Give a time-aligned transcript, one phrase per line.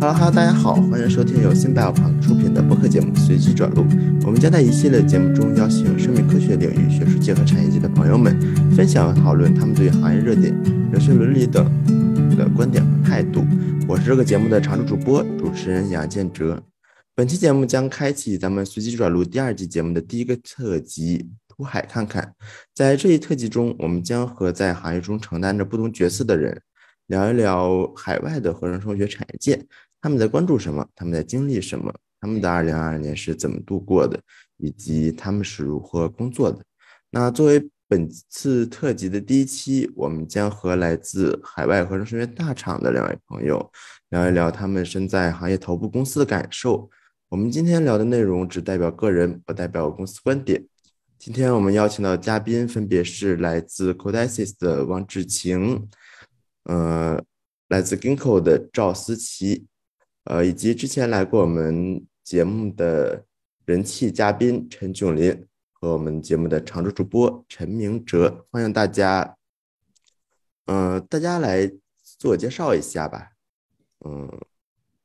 [0.00, 3.82] 哈喽哈喽，大家好，欢迎收听由新百奥旁出品的播客节目《随机转录》。
[4.26, 8.38] 我们将在一系列节目中邀请生命科学领域、学术界和产业界的朋友们，
[8.74, 10.52] 分享和讨论他们对于行业热点、
[10.92, 11.64] 人学伦理等
[12.36, 13.44] 的观点和态度。
[13.88, 16.62] 我是这个节目的常驻主播、主持人杨建哲。
[17.14, 22.34] 本期节目将开启咱们《随机转录》第二季节目的第一个特辑——出海看看。
[22.74, 26.60] 在这一特辑中，我们将和在行业中承担着不同角色的人。
[27.06, 29.66] 聊一聊海外的合成生物学产业界，
[30.00, 30.86] 他们在关注什么？
[30.94, 31.92] 他们在经历什么？
[32.20, 34.18] 他们的二零二二年是怎么度过的？
[34.56, 36.58] 以及他们是如何工作的？
[37.10, 43.70] 那作为本次特辑的第一期，我们将和来自海外合成生物学大厂的两位朋友
[44.08, 46.88] 聊一聊他们身在行业头部公司的感受。
[47.28, 50.64] 我们今天聊的内容只代表个人，不代表公司观点。
[51.18, 55.86] 今天我们邀请到的嘉宾分别是来自 Codesys 的王志晴。
[56.64, 57.22] 呃，
[57.68, 59.66] 来自 Ginkgo 的赵思琪，
[60.24, 63.26] 呃，以及之前来过我们节目的
[63.66, 69.36] 人气嘉宾陈炯林和我们节目的常驻主播陈明哲，欢迎大家。
[70.66, 73.32] 嗯，大家来自我介绍一下吧。
[74.06, 74.40] 嗯，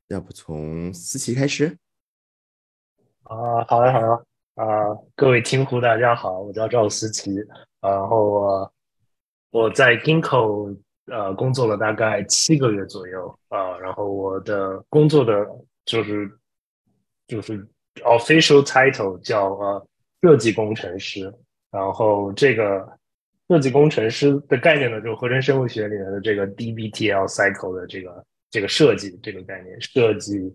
[0.07, 1.77] 要不从思琪开始？
[3.23, 4.25] 啊，好的，好的。
[4.55, 7.35] 啊，各位听户大家好，我叫赵思琪，
[7.81, 8.73] 然后我
[9.51, 10.77] 我在 Ginkgo。
[11.11, 15.45] 呃，工作了大概七个月左右啊，然后我的工作的
[15.85, 16.29] 就是
[17.27, 17.67] 就是
[18.03, 19.88] official title 叫呃
[20.21, 21.33] 设计工程师，
[21.71, 22.88] 然后这个
[23.47, 30.53] 设计工程师的概念呢，就是合成生物学里面的这个 DBTL cycle 的这个这个设计这个概念，设计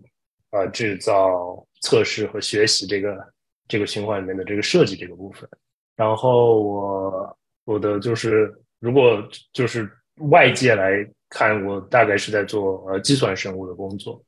[0.51, 3.33] 呃制造、测试和学习这个
[3.67, 5.49] 这个循环里面的这个设计这个部分，
[5.95, 9.91] 然后我我的就是如果就是。
[10.17, 14.23] 外界来看，我大概是在做呃计算生物的工作，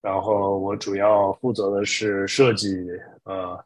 [0.00, 2.68] 然后我主要负责的是设计
[3.24, 3.58] 呃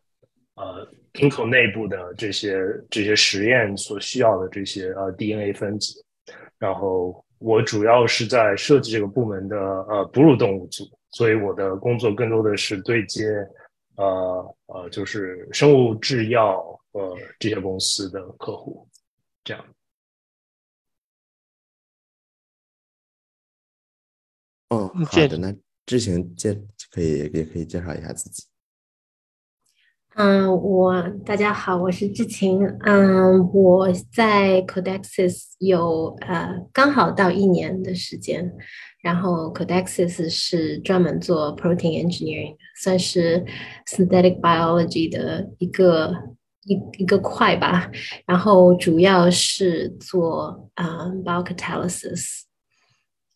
[0.54, 2.58] 呃 i n c o 内部的这些
[2.88, 6.02] 这些实验所需要的这些呃 DNA 分子，
[6.58, 13.26] 然后我主要是在设计这个部门的呃哺乳动物组，所以我的工作更多的是对接
[13.96, 18.88] 呃呃就是生物制药呃这些公司的客户，
[19.44, 19.62] 这样。
[24.72, 26.58] 哦，好的，那志行介
[26.90, 28.44] 可以也可以介绍一下自己。
[30.14, 32.64] 嗯，我大家好，我是志晴。
[32.80, 38.50] 嗯，我在 Codexis 有呃刚好到一年的时间，
[39.02, 43.44] 然后 Codexis 是专门做 protein engineering，算是
[43.86, 46.14] synthetic biology 的一个
[46.64, 47.90] 一一个块吧。
[48.24, 52.44] 然后主要是做啊 biocatalysis。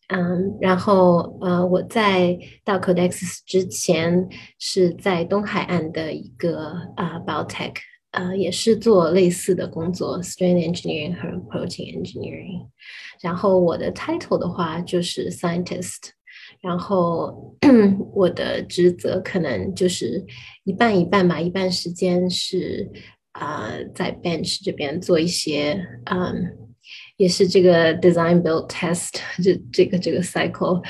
[0.09, 7.73] 嗯，然后呃，我在到 Codex 之前是在东海岸的一个啊 biotech，
[8.11, 12.67] 呃，也是做类似的工作，strain engineering 和 protein engineering。
[13.21, 16.11] 然后我的 title 的话就是 scientist，
[16.61, 17.57] 然后
[18.13, 20.25] 我的职责可能就是
[20.63, 22.89] 一半一半吧，一半时间是
[23.33, 26.66] 啊在 bench 这边做一些嗯。
[27.17, 30.83] 也是这个 design build test 这这个这个 cycle，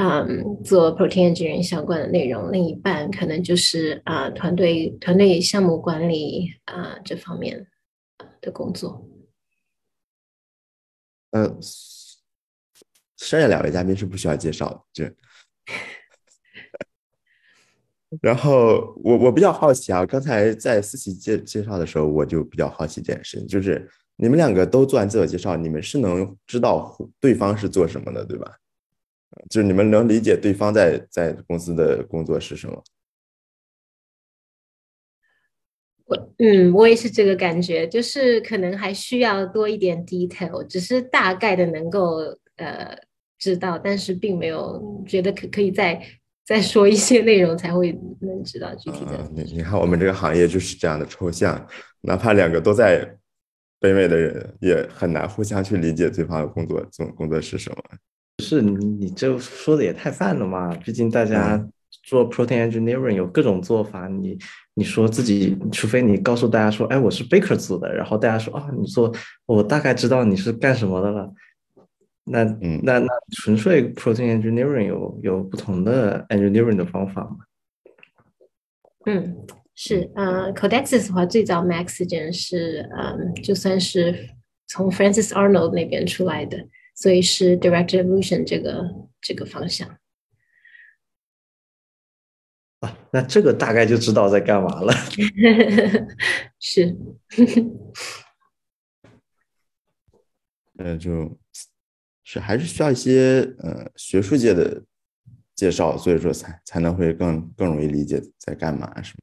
[0.00, 7.66] 嗯，做 protein engineer 相关的内容，另一半可能就是啊团队团队项目管理啊这方面
[8.40, 9.04] 的工作。
[11.32, 11.58] 呃，
[13.16, 15.04] 剩下两位嘉宾是不需要介绍的，就。
[18.22, 23.90] 然后我我比较好奇啊，刚才在思琪介介绍的时候，我就比较好奇这件事情，就是。
[24.16, 28.58] 你们两个都做完自我介绍，你们是能知道对方是做什么的，对吧？
[29.50, 32.80] 就是你们能理解对方在在公司的工作是什么？
[36.04, 42.18] 我嗯，我也是这个感觉，就是可能还需要多一点 detail，只是大概的能够
[42.56, 42.96] 呃
[43.36, 46.00] 知道，但是并没有觉得可可以再
[46.44, 47.90] 再说一些内容才会
[48.20, 49.28] 能知道具体的。
[49.34, 51.66] 你你看，我们这个行业就是这样的抽象，
[52.02, 53.18] 哪怕两个都在。
[53.84, 57.76] 北美的人也很难互相去理解对方的工作，这种工作是什么？
[58.42, 60.74] 是你你这说的也太泛了嘛！
[60.76, 61.62] 毕竟大家
[62.02, 64.38] 做 protein engineering 有各种做法，你
[64.72, 69.14] 你说自己，除非你告诉大家说，哎，我是 baker 组的，然后大家说啊，你做，
[69.44, 71.30] 我大概知道你是干什么的了。
[72.24, 77.36] 那嗯，那那纯粹 protein engineering 有有不同的 engineering 的方法吗？
[79.04, 79.36] 嗯。
[79.76, 84.30] 是，呃，Codexis 的话，最早 Maxigen 是，嗯，就算是
[84.68, 88.84] 从 Francis Arnold 那边出来的，所以是 Direct Evolution 这个
[89.20, 89.98] 这个方向。
[92.80, 94.94] 啊，那这个大概就知道在干嘛了。
[96.60, 96.96] 是，
[100.78, 101.36] 呃，就
[102.22, 104.84] 是还是需要一些呃学术界的
[105.56, 109.18] 介绍，所以说才才能会更更容易理解在干嘛，是吗？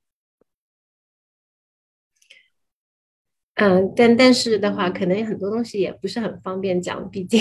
[3.55, 7.39] 嗯，但但是的话，可能很多东西也不是很方便讲，毕竟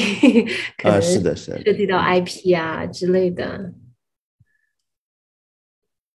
[0.77, 3.73] 可能是的，是涉及到 IP 啊之类的。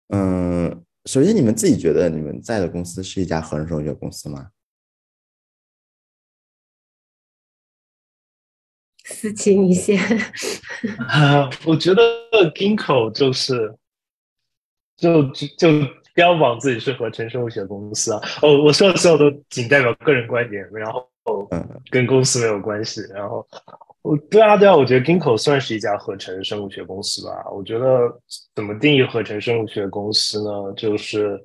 [0.10, 4.50] 嗯，首先你们自己觉得你们在的公司是一家合成生物学公司吗？
[9.06, 10.00] 思琪，你先。
[11.08, 12.02] 啊，我觉得
[12.54, 13.76] Ginkgo 就是，
[14.98, 15.70] 就就
[16.16, 18.20] 标榜自己是合成生物学公司啊。
[18.42, 21.08] 哦，我说的所有都仅代表个人观点，然后
[21.92, 23.02] 跟公司没有关系。
[23.14, 23.46] 然后，
[24.02, 27.46] 我对啊对啊，我觉得 Ginkgo 算是一家合成生物学公司吧。
[27.52, 28.12] 我觉得
[28.56, 30.74] 怎么定义合成生物学公司呢？
[30.76, 31.40] 就是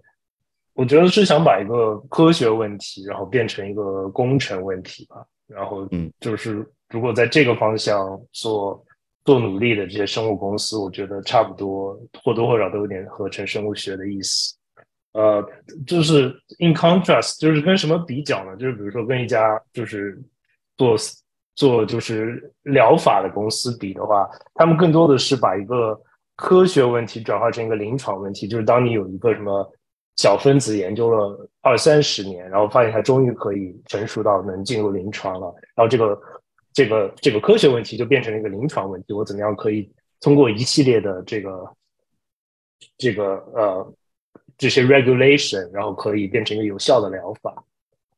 [0.73, 5.17] 我觉得是想把一个科学问题，然后变成一个工程问题吧。
[5.47, 6.67] 然后，嗯，就是。
[6.93, 8.85] 如果在这个方向做
[9.25, 14.57] 做努力的这些生物公司，我觉得差不多或多或少都有点合成生物学的意思。
[15.13, 15.45] 呃，
[15.87, 16.29] 就是
[16.59, 18.57] in contrast，就是跟什么比较呢？
[18.57, 20.21] 就是比如说跟一家就是
[20.77, 20.97] 做
[21.55, 26.01] 做就是疗法的公司比的话，他们更多的是把一个
[26.37, 28.49] 科学问题转化成一个临床问题。
[28.49, 29.71] 就是当你有一个什么
[30.17, 36.19] 小分子研究了二三十年，然后发现它终于可以成熟到能进入临床了，然后这个。
[36.73, 41.77] 这个这个科学问题就变成了一个临床问题，我怎么样可以通过一系列的这个
[42.97, 43.95] 这个呃
[44.61, 47.65] 这些 regulation，然后可以变成一个有效的疗法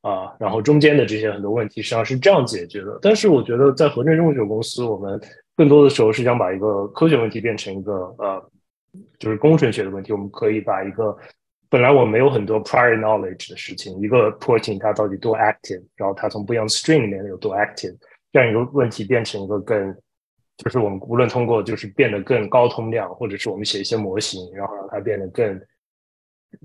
[0.01, 2.99] 啊，然后中间的这些很多问题实际上是这样解决的。
[3.01, 5.21] 但是我觉得在合成生物学公司，我们
[5.55, 8.51] 更多的时候是想把一个科学问题变成一个呃
[9.21, 10.13] 就是工程学的问题。
[10.13, 11.17] 我们可以把一个
[11.71, 17.95] 本来我没有很多 prior knowledge 的事情，一个 protein 它到底多 active，然后它从不一样 string 里面有多 active。
[18.33, 19.95] 这样一个问题变成一个更，
[20.57, 25.61] 就是我们无论通过就是变得更高通量，或者是我们写一些模型，然后让它变得更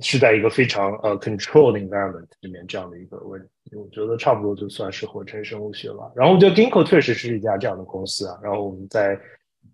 [0.02, 6.12] 是在一个非常呃 controlled environment 里面这样的一个问题，我觉得差不多就算是合成生物学了。
[6.16, 8.40] 然后我觉得 Ginkgo 确实是一家这样的公司啊。
[8.44, 9.20] 然后我们在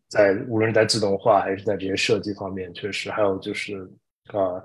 [0.07, 3.89] 在无论在自动化还是在这些设计方面，确实还有就是
[4.27, 4.61] 啊，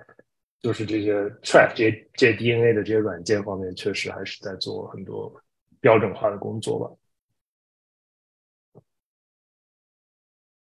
[0.60, 5.34] 就是这些 track 这些这些 DNA 的这些软件方面，确实还是在做很多
[5.80, 6.90] 标准化的工作吧。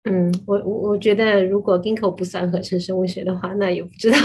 [0.05, 4.19] 嗯，我我我觉得，如果 Ginkgo 不算合成生物学的话，那也不知道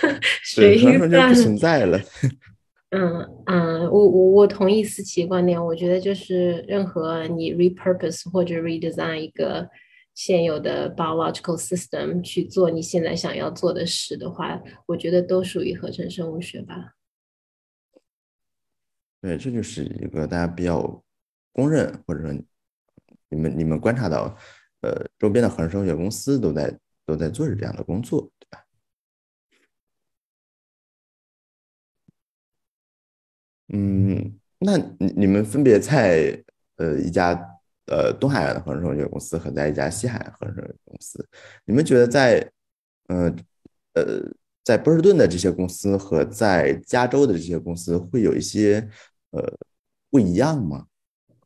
[0.42, 0.98] 谁算。
[0.98, 2.00] 不存在了。
[2.90, 5.62] 嗯嗯，我我我同意思琪观点。
[5.62, 9.68] 我觉得就是任何你 repurpose 或者 redesign 一个
[10.14, 16.94] 现有的 biological system 去做你现在想要做的事的话，我觉得都属于合成生物学吧。
[19.20, 21.02] 对，这就是一个大家比较
[21.52, 22.32] 公认，或者说
[23.28, 24.34] 你们你们观察到。
[24.80, 28.64] 呃，周边的合成生物学公司都在都在做着这样的工作，对吧？
[33.70, 36.42] 嗯，那你你们分别在
[36.76, 37.34] 呃一家
[37.86, 41.28] 呃东海岸的合成生物学公司和在一家西海岸合成生物学公司，
[41.64, 42.50] 你们觉得在
[43.08, 43.34] 呃
[43.94, 44.22] 呃
[44.62, 48.88] 在波士顿的这些公司和在加州的这些公司会有一些
[49.30, 49.42] 呃
[50.08, 50.86] 不一样吗？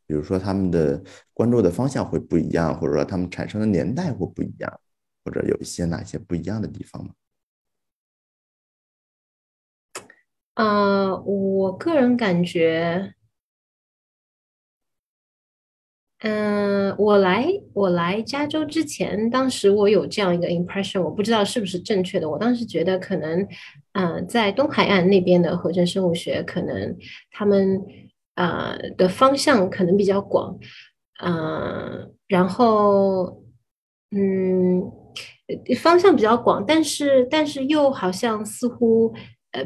[0.07, 1.03] 比如说他们的
[1.43, 4.81] 关注的方向会不一样，或者说他们产生的年代会不一样，
[5.25, 7.13] 或者有一些哪些不一样的地方吗？
[10.55, 13.15] 呃，我个人感觉，
[16.21, 22.31] 嗯，我来我来加州之前，当时我有这样一个 impression，我不知道是不是正确的。
[22.31, 23.45] 我当时觉得可能，
[23.95, 26.97] 嗯，在东海岸那边的合成生物学，可能
[27.33, 27.83] 他们。
[28.35, 30.59] 呃的方向可能比较广，
[31.21, 33.43] 呃，然后
[34.11, 34.83] 嗯，
[35.81, 39.15] 方向比较广，但是但是又好像似乎
[39.53, 39.65] 呃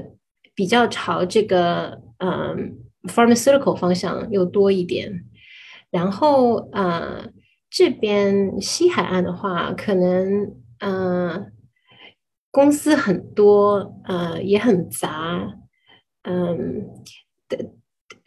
[0.55, 5.25] 比较朝这个嗯 pharmaceutical 方向又多一点，
[5.91, 7.31] 然后呃
[7.71, 11.53] 这边西海岸的话，可能嗯
[12.51, 15.55] 公司很多，呃也很杂，
[16.23, 16.87] 嗯
[17.49, 17.61] 但。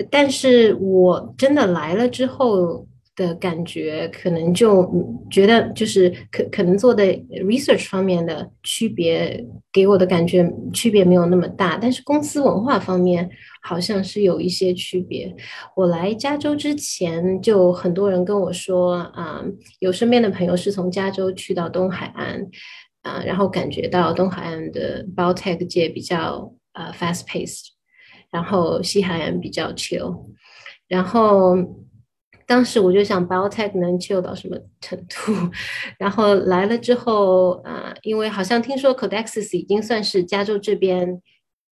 [0.09, 2.87] 但是我真的来了之后
[3.19, 4.89] 的感觉，可能就
[5.29, 7.03] 觉得就是可可能做的
[7.43, 11.77] research 方面的区别，给我的感觉区别没有那么大。
[11.81, 13.29] 但是公司文化方面
[13.61, 15.35] 好像是有一些区别。
[15.75, 19.43] 我来加州之前，就很多人跟我说，啊，
[19.79, 22.49] 有身边的朋友是从加州去到东海岸。
[23.01, 27.67] 啊，然后感觉到东海岸的 biotech 界比较呃 fast paced，
[28.29, 30.25] 然后西海岸比较 chill，
[30.85, 31.55] 然后
[32.49, 35.31] 当时我就想 biotech 能 chill 到什么程度，
[35.99, 41.21] 然后来了之后，呃，因为好像听说 Codexis 已经算是加州这边。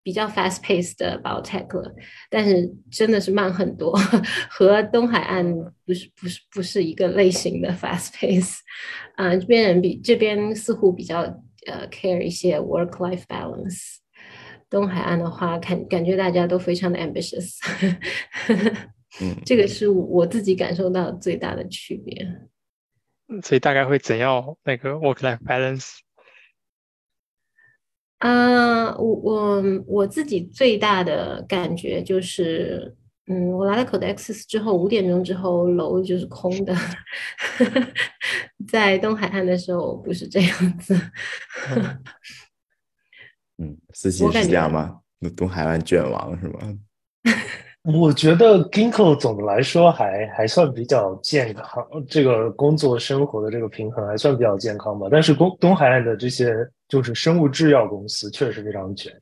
[0.08, 1.92] 比较 fast pace 的 biotech 了，
[2.30, 3.92] 但是真的是慢很多，
[4.52, 5.44] 和东海岸
[5.84, 8.58] 不是不是不是一个类型的 fast pace。
[9.18, 11.22] 啊，这边人比这边似乎比较
[11.66, 13.96] 呃 care 一些 work life balance。
[14.70, 17.58] 东海岸的话，感感觉大家都非常的 ambitious。
[18.46, 18.72] 呵呵
[19.22, 22.28] 嗯，这个是我自己感受到最大的区别。
[23.44, 25.98] 所以大概会怎样那个 work life balance？
[28.20, 32.96] 啊，我我我自己最大的感觉就是，
[33.28, 36.76] 嗯，我来了 Codexis 之后，五点钟之后楼就是空的，
[38.68, 40.96] 在东海岸的时候不是这样子。
[43.58, 45.02] 嗯， 思琪是这样吗？
[45.20, 46.60] 那东海岸卷王是吗？
[47.94, 55.08] 我觉得 Ginkgo 总的来说还还算比较健康，这个工作生活的这个平衡还算比较健康吧。
[55.12, 56.56] 但是东东海岸的这些
[56.88, 59.14] 就是生物制药公司确实非常卷。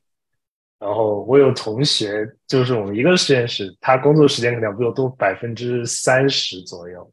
[0.78, 7.12] 然后我有同学，就是我们一个实验室，他工作时间可能比我多百分之三十左右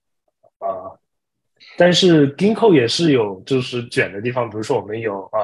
[0.60, 0.88] 啊。
[1.78, 5.40] 但是 Ginkgo 也是有就是卷的地方，比如说我们有啊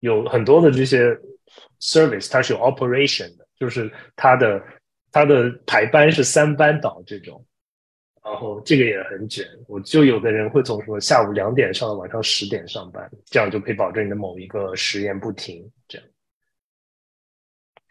[0.00, 1.14] 有很多的这些
[1.82, 4.58] service，它是有 operation 的，就是它的。
[5.18, 7.44] 他的排班是三班倒这种，
[8.22, 9.44] 然后这个也很卷。
[9.66, 15.68] 我就有的人会从什么下午两点上到晚上十点上班，这样就可以保证你的某一个实验不停。
[15.88, 16.06] 这样。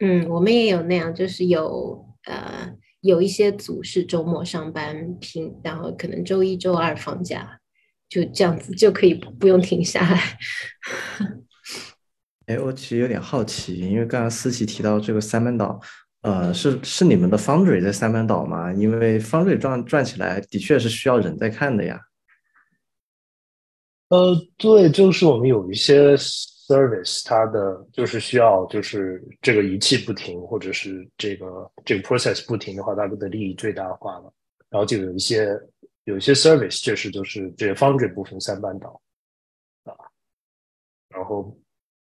[0.00, 7.60] 嗯，我们也有那样，就是有呃有一些组是周末上班平，然后可能周一周二放假，
[8.08, 10.38] 就这样子就可以不用停下来。
[12.46, 15.78] 哎，我其实有点好奇，因为刚刚思琪提到这个三班倒。
[16.22, 18.72] 呃，是是你们的 Foundry 在三班倒吗？
[18.72, 22.00] 因为 Foundry 转转起来的确是需要人在看的呀。
[24.08, 34.32] 呃，对，就是我们有一些 service，它的就是需要就是这个仪器不停，或者是这个这个 process 不停的话，它的利益最大化了。
[34.70, 35.48] 然后就有一些
[36.02, 39.00] 有一些 service 确实就是这 Foundry 部分三班倒
[39.84, 39.94] 啊。
[41.10, 41.56] 然后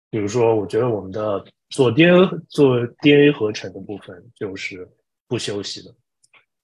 [0.09, 1.45] 比如说，我觉得我们的。
[1.71, 4.89] 做 DNA 做 DNA 合成的部分就是
[5.27, 5.95] 不休息的。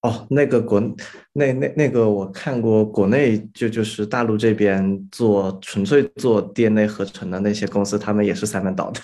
[0.03, 0.81] 哦，那个国
[1.33, 9.01] 那那那个我看过，国内就就是大陆这边做纯粹做 DNA 合成的那些公司，他们也是三班倒的。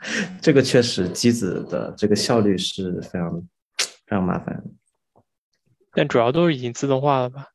[0.42, 3.40] 这个确实机子的这个效率是非常
[3.78, 4.62] 非常麻烦。
[5.92, 7.46] 但主要都已经自动化了吧？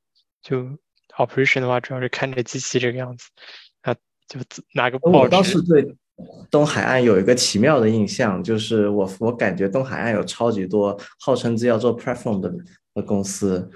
[0.42, 0.66] 就
[1.18, 3.25] operation 的话，主要是看着机器这个样子，
[3.82, 3.94] 啊，
[4.27, 4.39] 就
[4.74, 5.98] 拿个报纸。
[6.50, 12.52] 东海岸有一个奇妙的印象，就是我我感觉东海岸有超级多号称自己要做 platform 的
[12.96, 13.70] 的公司，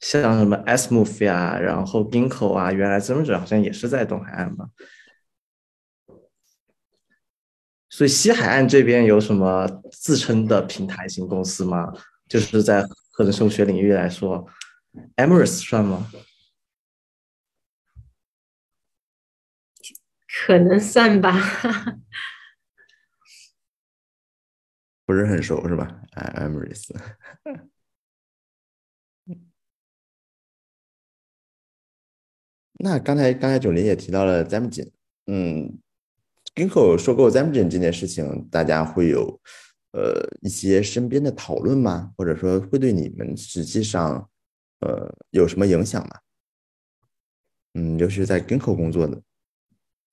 [0.00, 4.66] 像什么 Smove 呀，然后 Ginkgo 啊，原来 z e m 好像也是在东海岸吧。
[7.88, 11.92] 所以西海岸这边有什么自称的平台型公司吗？
[12.28, 12.82] 就是在
[13.12, 14.44] 合成生物学领域来说
[14.94, 16.10] e m i r a t s 算吗？
[20.36, 21.32] 可能算吧，
[25.06, 26.00] 不是很熟是吧？
[26.12, 26.92] 哎 e m r i s
[32.78, 34.90] 那刚才刚才九林也提到了 Zamgen，
[35.26, 35.78] 嗯
[36.54, 39.40] ，Ginko 收购 Zamgen 这件事情，大家会有
[39.92, 42.12] 呃一些身边的讨论吗？
[42.16, 44.28] 或者说会对你们实际上
[44.80, 46.20] 呃有什么影响吗？
[47.74, 49.22] 嗯，尤其是在 Ginko 工作的。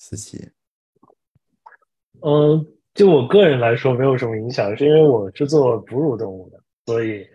[0.03, 0.49] 四期，
[2.23, 2.65] 嗯，
[2.95, 7.27] 就我个人来说没有什么影响，是因为我是做哺乳动物的，所以，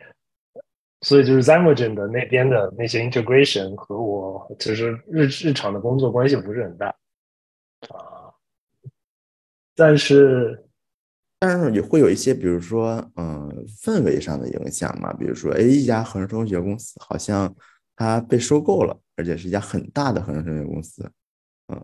[1.02, 6.88] 所以就是 Zymergen 的那边的那些 integration 和我其实日日常的工作关系不是很大
[7.88, 8.34] 啊，
[9.76, 10.66] 但是，
[11.38, 17.54] 但是也会有一些，比如说，嗯，氛围上的影响嘛，比如说，哎，一家合成生物学公司好像
[17.94, 21.08] 它被收购了，而且是一家很大的合成生物学公司，
[21.68, 21.80] 嗯。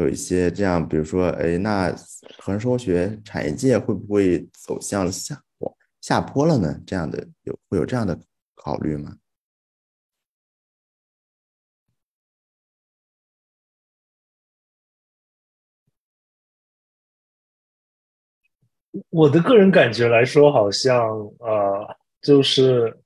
[0.00, 1.90] 有一些这样，比如说，哎，那
[2.38, 6.80] 合成生物学产业界会不会走向下坡下坡了呢？
[6.86, 8.18] 这样的有会有这样的
[8.54, 9.16] 考虑吗？
[19.10, 22.98] 我的个人感觉来说，好像呃，就是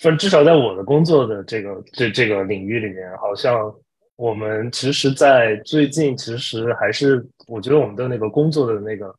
[0.00, 3.74] 反正至少在我的工作的这个这这个领域里面，好像
[4.14, 9.12] 我们其实，在最近其实还是我觉得我们的那个工作的那个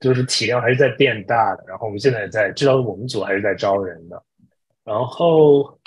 [0.00, 1.64] 就是体量还是在变大的。
[1.68, 4.20] 然后我们现在在至少我们组还是在招人的。
[4.84, 5.78] 然后，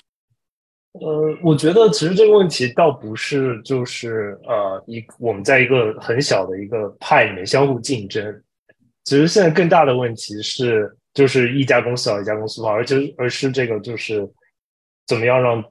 [0.93, 8.41] 呃，我觉得其实这个问题倒不是就是呃一我们在一个很小的一个派里面相互竞争。
[9.03, 10.95] 其实现在更大的问题是。
[11.13, 14.29] 就是一家公司好，一家公司不好，而且而是这个就是
[15.07, 15.63] 怎么样让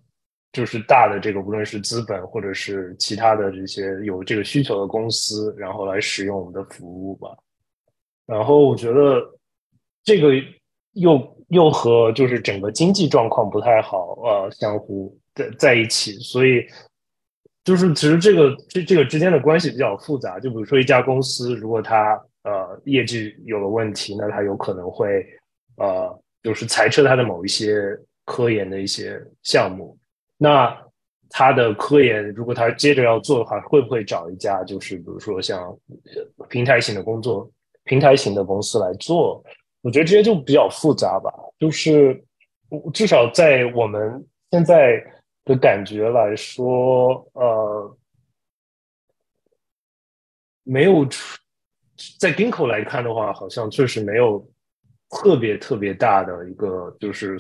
[0.53, 7.29] 就是大的这个无论是资本或者是其他的这些有这个需求的公司，然后来使用我们的服务吧。
[8.27, 9.23] 然后我觉得
[10.05, 10.31] 这个
[10.93, 16.67] 又又和就是整个经济状况不太好呃相互在在一起，所以
[17.65, 20.41] 就是其实这个这这个之间的关系比较复杂。
[20.41, 25.27] 就比如说一家公司，如果它呃，业绩有了问题，那他有可能会
[25.77, 29.99] 呃，就是裁撤他的某一些科研的一些项目。
[30.39, 30.75] 那
[31.29, 35.77] 他的科研，如果他接着要做的话，会不会找一家就是比如说像
[36.49, 37.51] 平台型的工作、
[37.85, 39.45] 平台型的公司来做？
[39.83, 41.31] 我觉得这些就比较复杂吧。
[41.59, 42.25] 就是
[42.95, 45.05] 至少在我们现在
[45.45, 47.97] 的感觉来说，呃，
[50.65, 51.39] 没有出。
[52.19, 54.49] 在 Ginko 来看的话，好像确实没有
[55.11, 57.37] 特别特别大的一个，就是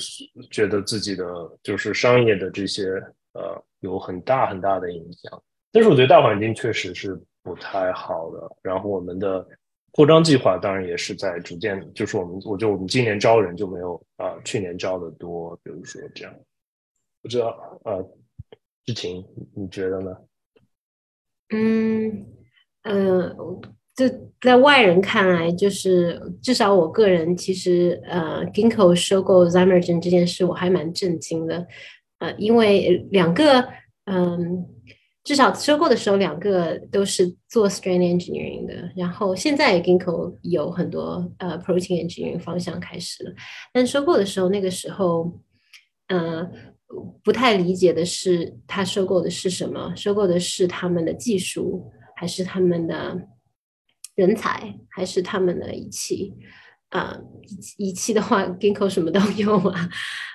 [0.51, 1.25] 觉得自己的
[1.63, 2.89] 就是商业的这些
[3.35, 5.43] 呃有很大很大的影响。
[5.71, 8.51] 但是我觉得大环境确实是不太好的。
[8.63, 9.47] 然后我们的
[9.93, 16.35] 扩张计划当然也是在逐渐，就是我们我觉得我们今年招人就没有啊去年招的多，比如说这样。
[17.23, 17.49] 不知道
[17.85, 17.99] 啊，
[18.87, 19.25] 志晴
[19.55, 20.17] 你觉得呢？
[21.51, 22.27] 嗯
[22.83, 23.61] 嗯。
[23.99, 24.09] 就
[24.41, 31.67] 在外人看来，就是至少我个人其实，呃，Ginkgo 收购 Zymergen 这件事我还蛮震惊的，
[32.21, 33.69] 呃，因为两个，
[34.05, 34.65] 嗯，
[35.25, 43.33] 至少收购的时候两个都是做 strain engineering 的，然后现在 Ginkgo 有很多呃 protein engineering 方向开始了，
[43.73, 45.41] 但收购的时候那个时候，
[46.07, 46.49] 呃，
[47.25, 53.21] 不太理解的是他收购的是什么，收购的是他们的技术还是他们的。
[54.19, 56.35] 人才还是他们的仪器
[56.89, 57.17] 啊？
[57.77, 59.89] 仪器的话，Ginkgo 什么都有啊。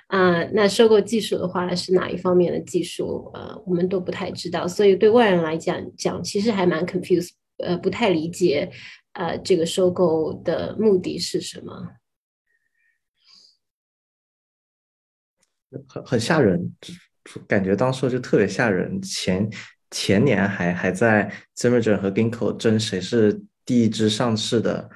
[0.07, 3.29] 啊，那收购技术的话是哪一方面的技术？
[3.33, 4.65] 呃，我们都不太知道。
[4.65, 8.71] 所以对外人来讲，讲其实还蛮 confused，呃，不太理解，
[9.13, 11.89] 呃，这个收购的目的是什么？
[15.89, 16.73] 很很吓人，
[17.47, 19.01] 感觉当时就特别吓人。
[19.01, 19.49] 前
[19.91, 23.43] 前年还还在 z i m e r g e n 和 Ginkgo 争谁是。
[23.65, 24.89] 第一只上市的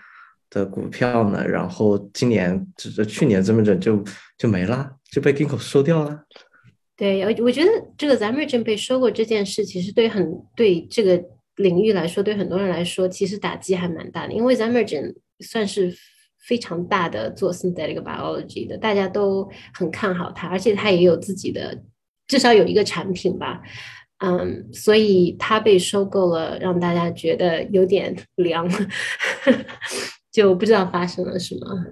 [0.49, 4.03] 的股票呢，然后今年这这去年这么着就
[4.37, 6.23] 就没了，就被 Ginko 收掉了。
[6.95, 11.23] 对，我我觉得这个 Zymergen 被收购这件事，其实对很对这个
[11.57, 14.33] 领域来说，对很多人来说，其实打击还蛮大的。
[14.33, 15.95] 因为 Zymergen 算是
[16.39, 21.83] 非常大的做 synthetic biology 的，大家都很看好它，而且它也有自己的，
[22.27, 23.61] 至少有一个产品吧。
[24.19, 28.67] 嗯，所以它被收购了，让大家觉得有点凉，
[30.31, 31.85] 就不知道发生了什么。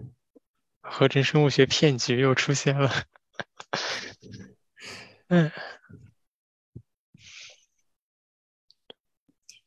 [0.82, 2.92] 合成生物学骗局又出现了。
[5.28, 5.52] 嗯。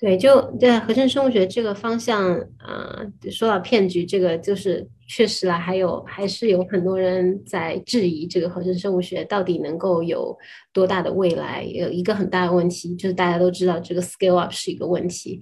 [0.01, 2.25] 对，就在合成生物学这个方向，
[2.61, 10.37] 呃，说到骗局，这个就是确实啦，还有还是有很多人在质疑这个合成生物学到底能够有
[10.73, 11.65] 多大的未来。
[11.65, 15.41] 有一个很大的问题，就是大家都知道这个 scale up 是一个问题，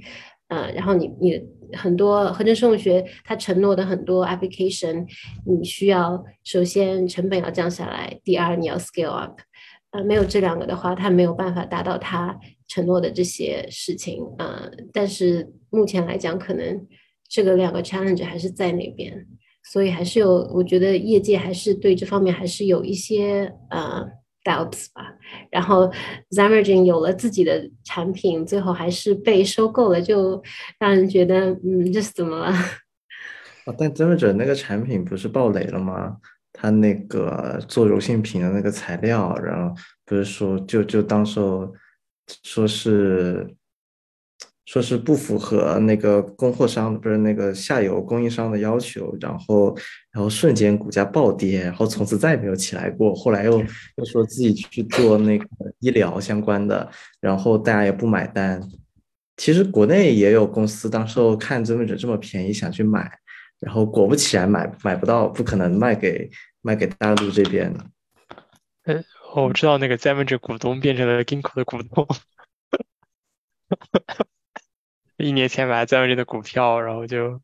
[0.48, 1.38] 呃，然后你你
[1.76, 5.04] 很多合成生物学它承诺的很多 application，
[5.44, 9.38] 你需要首先成本要降下来，第二你要 scale up，
[9.90, 12.38] 呃，没有这两个的话，它没有办法达到它。
[12.68, 16.84] 承诺的这些事情，呃，但是目前来讲，可能
[17.28, 19.24] 这个两个 challenge 还是在那边，
[19.70, 24.06] 所以还是有，我觉得业界还是对这方面还是有一些呃
[24.44, 25.12] doubts 吧。
[25.50, 25.90] 然后
[26.30, 30.42] zamergen 有了自己的产品，最后还是被收购了，就
[30.78, 32.46] 让人觉得，嗯，这是怎么了？
[32.46, 36.16] 啊， 但 Zymergen 那个产品不是爆雷了吗？
[36.52, 39.74] 他那个做柔性屏的那个材料，然后
[40.04, 41.72] 不是说就就当时候。
[42.42, 43.46] 说是
[44.66, 49.74] 说是不符合那个供货商不是那个下游供应商的要求，然后
[50.12, 53.14] 然后瞬间股价暴跌，然后从此再也没有起来过。
[53.14, 55.46] 后来又又说自己去做那个
[55.78, 58.60] 医疗相关的，然后大家也不买单。
[59.36, 63.08] 其实国内也有公司当时候看这么着这么便宜想去买，
[63.60, 66.28] 然后果不其然买买不到，不可能卖给
[66.62, 67.72] 卖给大陆这边。
[68.82, 69.00] 呃，
[69.36, 72.06] 我知道那个 Zamager 股东变成了 Ginkgo 的股东，
[75.18, 77.40] 一年前买 Zamager 的股票，然后就，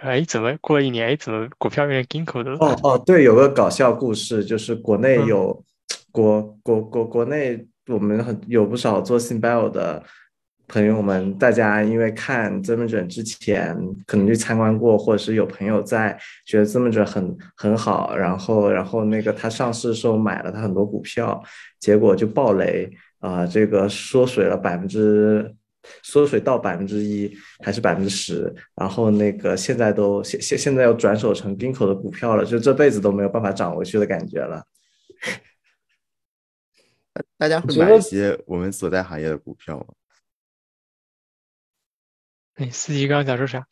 [0.00, 2.58] 哎，怎么过了一年，哎，怎么股票变成 Ginkgo 的了？
[2.60, 5.64] 哦哦，对，有个搞笑故事，就是国内有
[6.10, 10.02] 国国国国内我们很有不少做 Symbio 的。
[10.70, 13.74] 朋友们，大家因为看曾文准之前
[14.06, 21.42] 可能去参观过，或者是有朋友在觉得曾文准很很好，然后然后那个他上市的时候买了他很多股票，
[21.80, 25.50] 结果就爆雷啊，这个缩水了百分之
[26.02, 27.32] 缩水到百分之一
[27.64, 34.64] 还是百分之十，然后那个现在都现现现在要转手成冰口的股票了，就这辈子都没有办法涨回去的感觉了。
[37.36, 39.86] 大家会买一些我们所在行业的股票吗？
[42.54, 43.64] 哎，司机刚刚想说啥？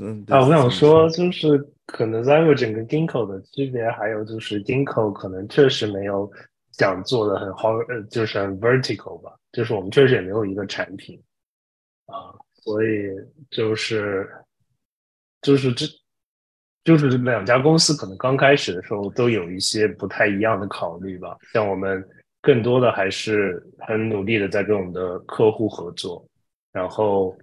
[0.00, 6.28] 嗯啊，我想说就是可能 m e 整个 Ginkgo 的区别，还有就是 Ginkgo 可能确实没有
[6.72, 11.20] 想做的很好，呃，就是很 vertical 吧，就是我们确实也没有一个产品
[12.06, 13.08] 啊，所以
[13.50, 14.28] 就是
[15.42, 15.86] 就是这
[16.84, 22.06] 就是两家公司可能刚开始的时候都有一些不太一样的考虑吧，像我们
[22.40, 26.26] 更多的还是很努力的在跟我们的客户合作，
[26.72, 27.36] 然后。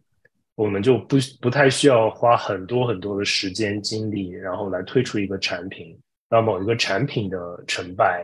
[0.55, 5.97] 我们就不不太需要花很多很多的时间精力，然后来推出一个产品。
[6.29, 8.23] 让某一个产品的成败，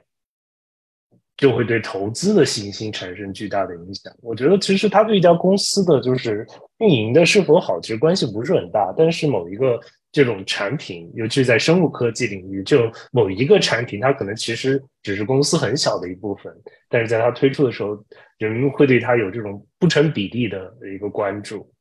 [1.38, 4.12] 就会对投资的信心产生巨大的影响。
[4.22, 6.46] 我觉得其实它对一家公司的就是
[6.80, 8.94] 运营的是否好，其实关系不是很大。
[8.98, 9.80] 但是某一个
[10.12, 16.52] 这种产品，尤其是在生物科技领域，就某一个产品，它可能其实只是公司很小的一部分，
[16.90, 17.98] 但是在它推出的时候，
[18.40, 21.72] 人们会对它有这种不成比例的一个关注。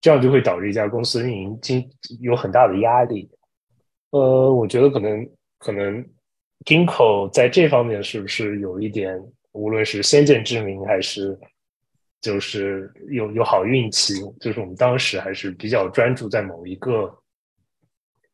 [0.00, 1.84] 这样就会导致一家公司运营经
[2.20, 3.28] 有很大的压力。
[4.10, 6.06] 呃，我觉得可能可能
[6.64, 9.18] Ginkgo 在这方面是不是有一点，
[9.52, 11.38] 无论是先见之明还是
[12.20, 17.12] 就是有有好运气，就是我们当时还是比较专注在某一个，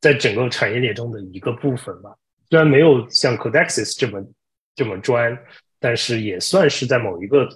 [0.00, 2.14] 在整个产业链中的一个部分吧。
[2.50, 4.24] 虽然没有像 Codexis 这么
[4.74, 5.38] 这么专，
[5.78, 7.48] 但是也算是在某一个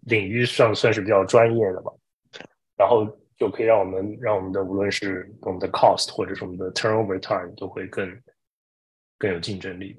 [0.00, 1.92] 领域上算是比较专业的吧。
[2.76, 3.06] 然后。
[3.38, 8.04] 就可以让我们让我们的无论是我们的 cost 或者是我们的 turnover time 都会更
[9.18, 9.98] 更有竞争力。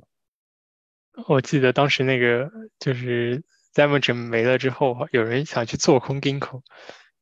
[1.28, 6.62] 我记得当时那个就是 Zamagen 没了之后，有人想去做空 Ginkgo，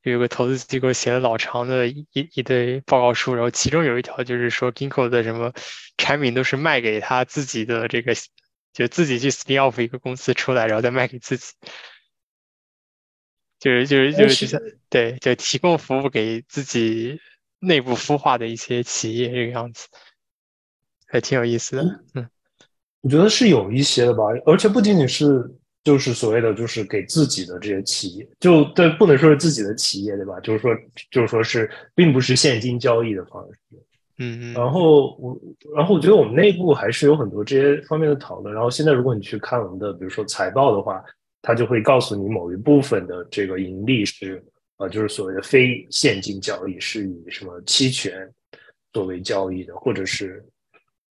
[0.04, 5.52] 有个投资机构写了老长的一一堆报告书，然后其中有一条就是说 Ginkgo 的什么
[5.98, 8.14] 产品都是卖给他自己的这个，
[8.72, 11.54] 就自己去 spin off 一个公司出来，然后再卖给自己。
[13.60, 17.20] 就是就是就是对，就提供服务给自己
[17.58, 19.88] 内部孵化的一些企业这个样子，
[21.08, 21.84] 还挺有意思的。
[22.14, 22.30] 嗯，
[23.02, 25.44] 我觉得是有一些的吧，而且不仅仅是
[25.84, 30.40] 就是所谓的就是给自己的这些企业，就对，不能说是自己的企业对吧？
[30.42, 30.76] 就是说
[31.10, 33.60] 就是说是并不是现金交易的方式。
[34.20, 34.54] 嗯嗯。
[34.54, 35.40] 然后我
[35.76, 38.54] 然后我觉得我们内部还是有很多这些方面的讨论。
[38.54, 41.04] 然后现在如果你去看我们的比如说财报的话。
[41.40, 44.44] 它就会告诉你某一部分的这个盈利是，
[44.78, 48.30] 呃，就是所谓的非现金交易，是以什么期权
[48.92, 50.44] 作为交易的，或者是，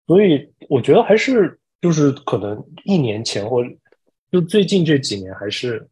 [0.07, 3.63] 所以我觉得还是就是可能一年前或
[4.31, 5.89] 就最近这几年还是，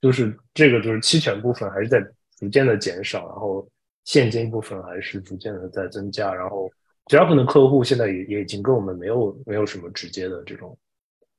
[0.00, 2.00] 就是这个就是期权部分还是在
[2.36, 3.68] 逐渐的减少，然后
[4.04, 6.70] 现金部分还是逐渐的在增加，然后
[7.06, 10.78] 绝大部分的客户现在也也已经跟我们没有没有什么直接的这种。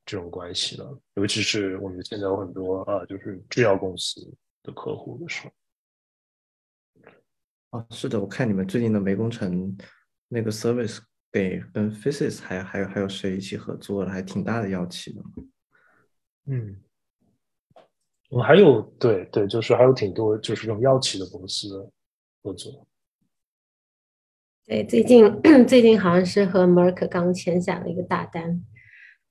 [0.07, 4.21] 这种关系了，尤其是我们现在有很多啊，就是制药公司
[4.61, 5.47] 的客户的时
[7.71, 7.79] 候。
[7.79, 9.75] 啊，是的，我看你们最近的煤工程
[10.27, 10.99] 那个 service
[11.35, 15.21] 给跟 Physis 还还有还有谁一起合作了，还挺大的药企的。
[16.45, 16.77] 嗯，
[18.29, 21.91] 我还有对对，就是还有挺多就是这种药企的公司
[22.41, 22.87] 合作。
[24.65, 25.25] 对，最近
[25.67, 28.63] 最近好像是和 Merck 刚签下了一个大单。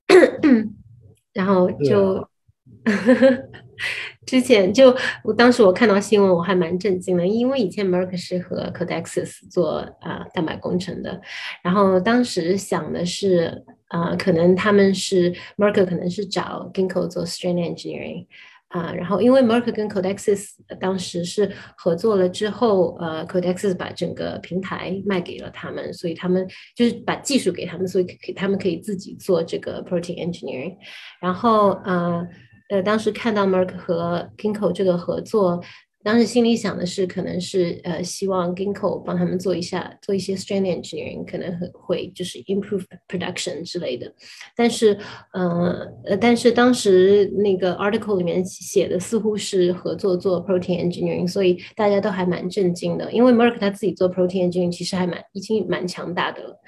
[1.33, 2.29] 然后就
[4.25, 11.21] 之前就我当时我看到新闻我还蛮震惊的，因为以前 Merck 是和 Codexis 做啊蛋白工程的，
[11.63, 18.27] 然后当时想的是啊可能他们是 Merck 可能是找 Ginkgo 做 strain engineering。
[18.69, 20.49] 啊，然后因为 Merck 跟 Codexis
[20.81, 30.75] 当时是合作了之后，呃，Codexis 把整个平台卖给了他们，所以他们就是把技术给他们，所以可他们可以自己做这个 protein engineering。
[31.21, 32.27] 然后，呃，
[32.69, 35.61] 呃，当时看到 Merck 和 Ginkgo 这个合作，
[36.03, 44.11] 当时心里想的是，可能是呃，希望 Ginkgo 帮他们做一下，做一些 strain engineering，可能会就是 improve production 之类的。
[44.55, 44.97] 但是，
[45.33, 53.11] 呃呃，但是当时那个 article 里面写的似乎是合作做 protein engineering，所以大家都还蛮震惊的。
[53.11, 56.59] 因为 Merck 他自己做 protein engineering 其实还蛮已经蛮强大的了，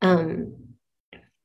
[0.00, 0.69] 嗯。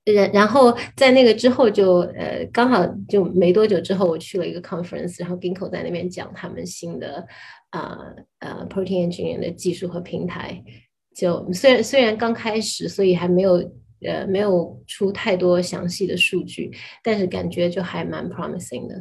[0.06, 7.26] 然然后在那个之后就呃刚好就没多久之后我去了一个 conference，然后 Ginkgo 在那边讲他们新的
[7.72, 7.98] 啊
[8.39, 10.63] 呃 protein engineering 的技术和平台。
[11.15, 13.54] 就虽然虽然刚开始，所以还没有
[14.06, 18.96] 呃没有出太多详细的数据，但是感觉就还蛮 promising 的。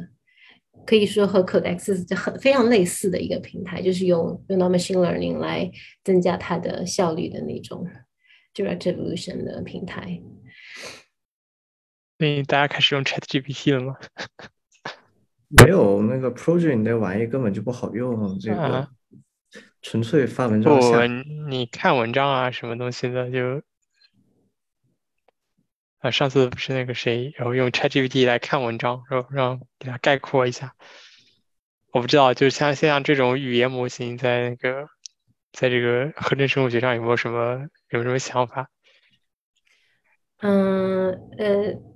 [0.85, 5.69] 可以说和 Codex 是很非常类似的一个平台，就是用用到 machine learning 来
[6.03, 7.87] 增加它的效率的那种
[8.53, 10.21] direct evolution 的平台。
[12.17, 13.97] 所以大家开始用 Chat GPT 了吗？
[15.47, 18.89] 没有，那个 Project 那玩意根本就不好用，这个
[19.81, 20.79] 纯粹发文章。
[20.79, 21.01] 不，
[21.49, 23.61] 你看文章啊，什么东西的就
[25.99, 30.73] 啊，上次不是那个谁，然后用 Chat GPT 来看文章，然后让给他概括一下。
[31.91, 34.87] 我不知道，就像像这种语言模型，在那个
[35.53, 38.69] 在这个合成生物学上有没有什么有什么想法？
[40.39, 41.94] 嗯呃。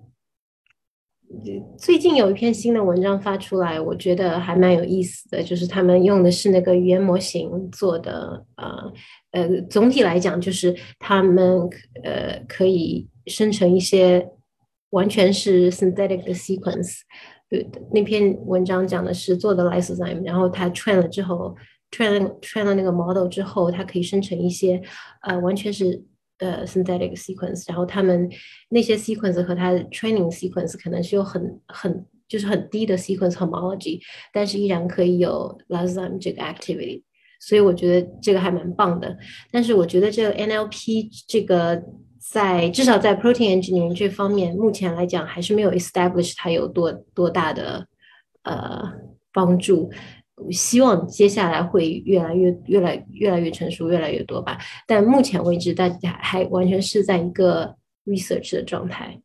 [1.77, 8.91] 最近有一篇新的文章发出来，我觉得还蛮有意思的，就是他们用的是那个语言模型做的，呃
[9.31, 11.61] 呃，总体来讲就是他们
[12.03, 14.27] 呃可以生成一些
[14.89, 17.01] 完全是 synthetic 的 sequence。
[17.47, 21.55] 对，那篇文章讲的是做的 lysozyme，然后它 train 了之后
[21.91, 24.81] ，train train 了那个 model 之后，它可以生成一些
[25.21, 26.03] 呃完全是。
[26.39, 28.29] 呃，synthetic sequence，然后他们
[28.69, 33.99] 那些 sequence 和它的 training sequence 可能是有很很就是很低的 sequence homology，
[34.31, 37.03] 但是依然可以有 lysozyme 这个 activity，
[37.41, 39.17] 所以我觉得这个还蛮棒的。
[39.51, 41.81] 但是我觉得这个 NLP 这个
[42.19, 47.85] 在至少在 protein engineering 这方面，目前来讲还是没有 establish 它有多多大的
[48.43, 48.81] 呃
[49.33, 49.91] 帮助。
[50.51, 54.57] 希望接下来会越来越、越来越来越成熟，越来越多吧。
[54.87, 57.75] 但目前为止，大家还完全是在一个
[58.05, 59.19] research 的状态。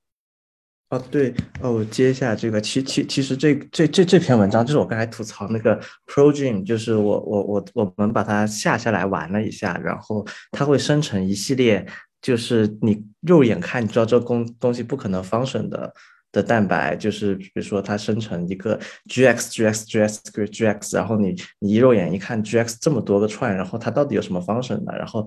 [0.91, 11.85] 哦，对，哦，接一下这个，其其其实这这这这篇文章就是我刚才吐槽那个 ProDream，就是我我我我们把它下下来玩了一下，然后它会生成一系列，
[12.21, 15.93] 就是你肉眼看你知道这东东西不可能 function 的。
[16.35, 24.93] 的蛋白就是，比如说它生成一个 G X G X G X G X，然后你你一肉眼一看 G X 这么多个串，然后它到底有什么方程呢？
[24.99, 25.25] 然后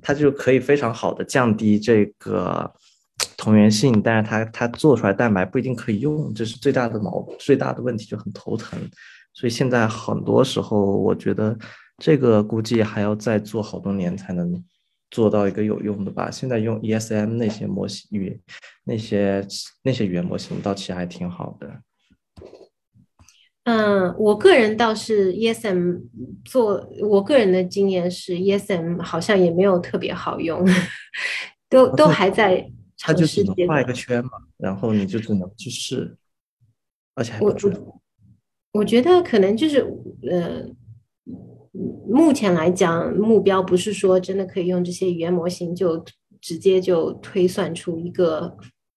[0.00, 2.72] 它就可以非常好的降低这个
[3.36, 8.78] 同源性，但是它它做出来蛋白不一定可以用，这是最大的毛最大的问题，就很头疼。
[9.34, 11.58] 所以现在很多时候，我觉得
[11.98, 14.64] 这个估计还要再做好多年才能。
[15.10, 16.30] 做到一个有用的吧。
[16.30, 18.40] 现在用 ESM 那些模型语，
[18.84, 19.46] 那些
[19.82, 21.82] 那些语言模型，倒其实还挺好的。
[23.64, 26.00] 嗯，我个人倒是 ESM
[26.44, 30.64] 做，我个人的经验是 ESM 好像也没有特别好用，
[31.68, 36.16] 都都还在尝试阶画一个圈嘛，然后你就只能去试，
[37.14, 37.78] 而且还不准。
[38.72, 39.80] 我觉得可能就是
[40.30, 40.66] 呃。
[41.72, 46.04] 目前来讲，目标不是说真的可以用这些语言模型就
[46.40, 48.56] 直接就推算出一个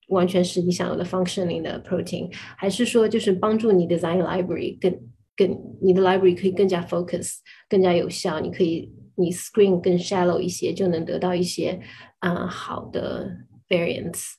[0.09, 4.93] 完全是你想要的 functioning 的 protein，还是说就是帮助你 design library 更
[5.35, 7.35] 更你的 library 可以更加 focus，
[7.69, 11.79] 更加有效，你可以你 screen 更 shallow 一些，就能得到一些
[12.19, 13.29] 啊好的
[13.69, 14.33] variants，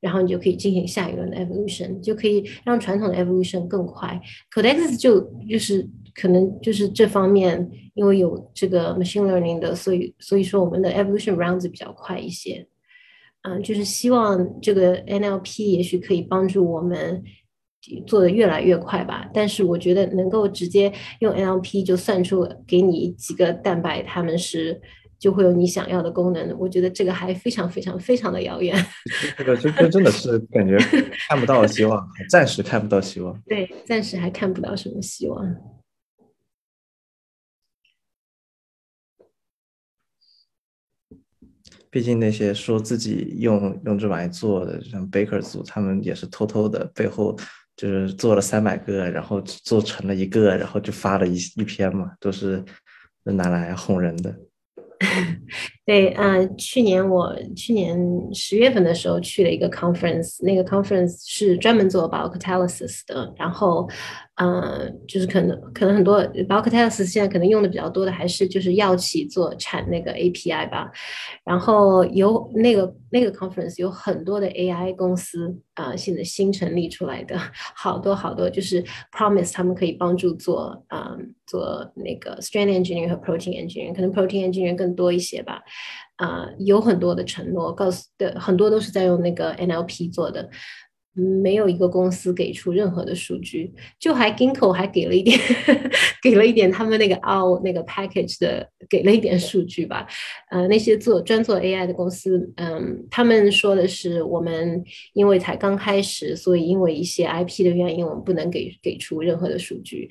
[0.00, 4.20] 然后你就可以进行下一轮的 evolution，就可以让传统的 evolution 更快。
[4.54, 5.88] Codex 就就是
[6.20, 7.70] 可能就是这方面。
[7.96, 12.68] 因为有这个 machine learning 的，所以所以说我们的 evolution rounds 比较快一些，
[13.40, 17.24] 嗯，就是希望这个 NLP 也许可以帮助我们
[18.06, 19.26] 做的越来越快吧。
[19.32, 24.78] 但是我觉得能够直接用 NLP 就算出给你几个蛋白，他们是
[25.18, 28.76] 就会有你想要的功能，我觉得这个还非常非常非常的遥远。
[29.38, 30.76] 这个真真真的是感觉
[31.30, 33.34] 看不到希望，暂时看不到希望。
[33.48, 35.42] 对，暂时还看不到什么希望。
[41.90, 47.36] 毕竟那些说自己用用这玩意做的，像 Baker 组，他们也是偷偷的背后
[47.76, 52.64] 就是做了三百个，然后做成了一个，然后就发了一一篇嘛，都是
[53.24, 54.34] 拿来哄人的。
[55.84, 57.98] 对，嗯，去年我去年
[58.32, 63.86] 十月份的时候去了一个 conference，那个 conference 是专门做 biocatalysis 的，然后
[64.38, 70.92] 嗯，就是可能可能很多 b a l k t e s 现在可能用的比较多的还是就是药企做产那个 API 吧，
[71.42, 77.38] 然后有那个那个 conference 有很多的 AI 公司啊，现在新成立出来的
[77.74, 85.62] 好多好多，就是 promise 他们可以帮助做啊做那个 strain engineer 和 protein engineer，可能 protein engineer 更多一些吧，
[86.16, 90.50] 啊有很多的承诺，告诉的很多都是在用那个 NLP 做的。
[91.16, 95.38] 没有一个公司给出任何的数据，就还 Ginkgo 还给了一点，
[96.22, 100.06] 给了一点他们那个 all 那个 package 的，给了一点数据吧。
[100.50, 110.10] 呃，那些做专做 AI 的公司，嗯，他们说的是我们因为才刚开始，所以因为一些 IP 的原因，我们不能给给出任何的数据。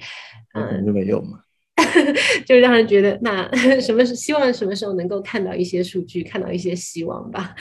[0.56, 1.40] 嗯，就没有嘛，
[2.48, 3.48] 就让人觉得那
[3.80, 7.54] 什么是希望什么时候能够看到一些数据，看到一些希望吧。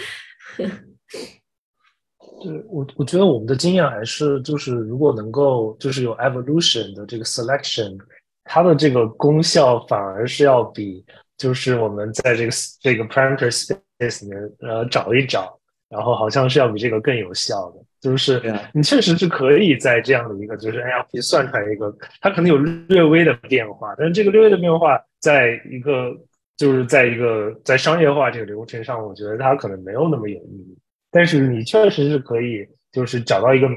[2.42, 7.96] 对我，我觉得我们的经验还是，就是如果能够就是有 evolution 的这个 selection，
[8.44, 11.04] 它的这个功效反而是要比
[11.36, 17.80] 就是我们在这个这个 parameter space 里面呃找一找，然后好像是要比这个更有效的。
[18.00, 18.42] 就是
[18.74, 26.14] 你确实是可以在这样的一个就是 NLP 算出来一个，它可能有略微的变化，但是这个略微的变化，在一个
[26.58, 30.76] 就是在一个在商业化这个流程上，我觉得它可能没有那么有意义。
[31.14, 33.68] 但是你确实是可以，就是找到一个，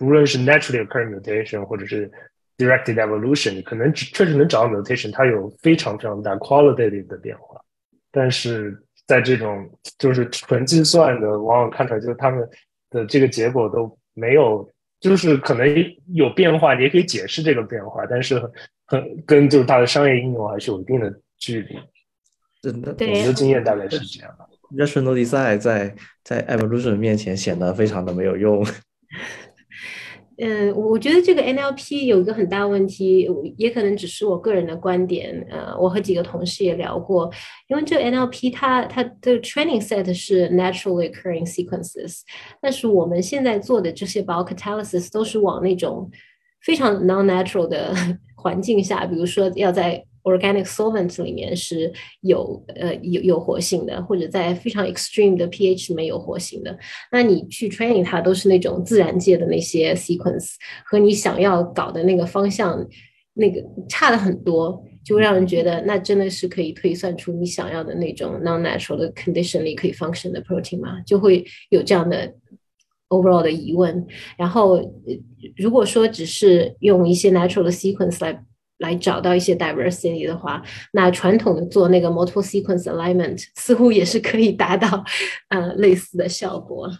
[0.00, 2.10] 无论是 naturally occurring mutation 或者是
[2.56, 7.60] directed evolution，你可能确实能找到 mutation，它有非常非常大 qualitative 的变化。
[8.10, 8.74] 但是
[9.06, 12.48] 在这种就是纯计算的，往往看出来就是他们
[12.88, 14.66] 的这个结果都没有，
[14.98, 15.66] 就是可能
[16.14, 18.40] 有变化，你也可以解释这个变化，但是
[18.86, 21.78] 很跟就是它的商业应用还是有一定的距离。
[22.62, 24.34] 真的，我们的经验大概是这样。
[24.76, 28.64] Rational design 在在 evolution 面前显得非常的没有用。
[30.38, 35.46] 嗯，我觉得这个 NLP 有一个很大问题，也可能只是我个人的观点。
[35.48, 37.30] 呃，我和几个同事也聊过，
[37.68, 42.22] 因为这个 NLP 它它的 training set 是 naturally occurring sequences，
[42.60, 46.10] 但是我们现在做的这些 biocatalysis 都是往那种
[46.62, 47.94] 非常 non-natural 的
[48.34, 56.78] 环境下，比如说要在 organic solvents 里面是有呃有有活性的，或者在非常 extreme 的 pH 里面有活性的。
[57.10, 60.54] 那你去 training 它都是那种自然界的那些 sequence，
[60.84, 62.86] 和你想要搞的那个方向
[63.34, 71.00] 那个差的很多，就让人觉得那真的是可以推算出你想要的那种 non-natural 的 condition 里可以 function 的 protein 吗？
[71.06, 72.32] 就会有这样的
[73.08, 74.06] overall 的疑问。
[74.36, 74.80] 然后
[75.56, 78.44] 如果说只是用一些 natural 的 sequence 来
[78.82, 85.02] 来找到一些 diversity 的话，那传统的做那个 multiple sequence alignment 似乎也是可以达到
[85.48, 86.90] 呃类似的效果。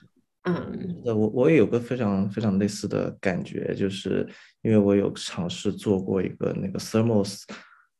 [0.45, 4.27] 嗯，我我也有个非常非常类似的感觉，就是
[4.63, 7.25] 因为我有尝试做过一个那个 thermal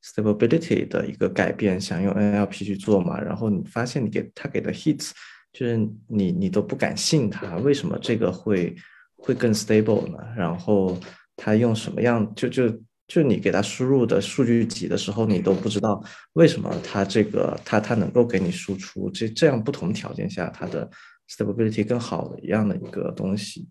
[0.03, 5.11] stability 的一个改变，想用 NLP 去做嘛，然后你发现你给他给的 hits，
[5.53, 5.77] 就是
[6.09, 8.75] 你你都不敢信他，为什么这个会
[9.17, 10.19] 会更 stable 呢？
[10.37, 10.99] 然后
[11.37, 12.65] 他用什么样就就。
[13.07, 20.91] 就你给他输入的数据集的时候，你都不知道为什么他这个他他能够给你输出这这样不同条件下它的
[21.29, 23.69] stability 更好的一样的一个东西，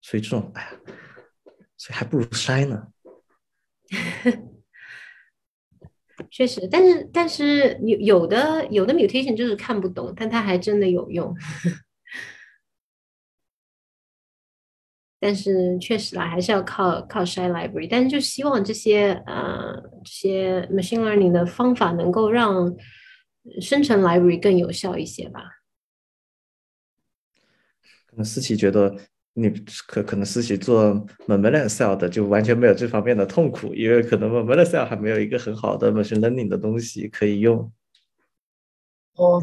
[0.00, 0.70] 所以这种哎呀，
[1.76, 2.86] 所以还不如筛呢。
[6.30, 11.34] 确实，但是但是有有的有的 mutation 就是看不懂，但它还真的有用。
[15.26, 17.88] 但是确实啦，还是要靠靠筛 library。
[17.90, 19.72] 但是就希望这些呃
[20.04, 22.76] 这些 machine learning 的方法能够让
[23.58, 25.40] 生成 library 更有效一些吧。
[28.06, 28.94] 可能思琪觉得
[29.32, 29.48] 你
[29.86, 30.94] 可可能思琪做
[31.26, 37.72] mammalian cell 的就完全没有这方面的痛苦，因为可能 mammalian cell 还没有一个很好的 machine learning 的东西可以用。
[39.14, 39.42] 哦，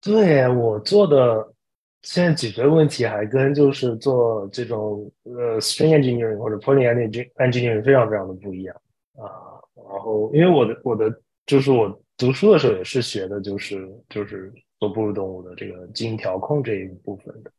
[0.00, 1.54] 对我做的。
[2.02, 8.74] 现在解决的问题还跟就是做这种呃 string engineering 或者 protein engineering 非常非常的不一样
[9.16, 9.60] 啊。
[9.74, 11.12] 然后因为我的我的
[11.46, 17.50] 就是我读书的时候也是学的就是就是做哺乳动物的这个基因调控这一部分的。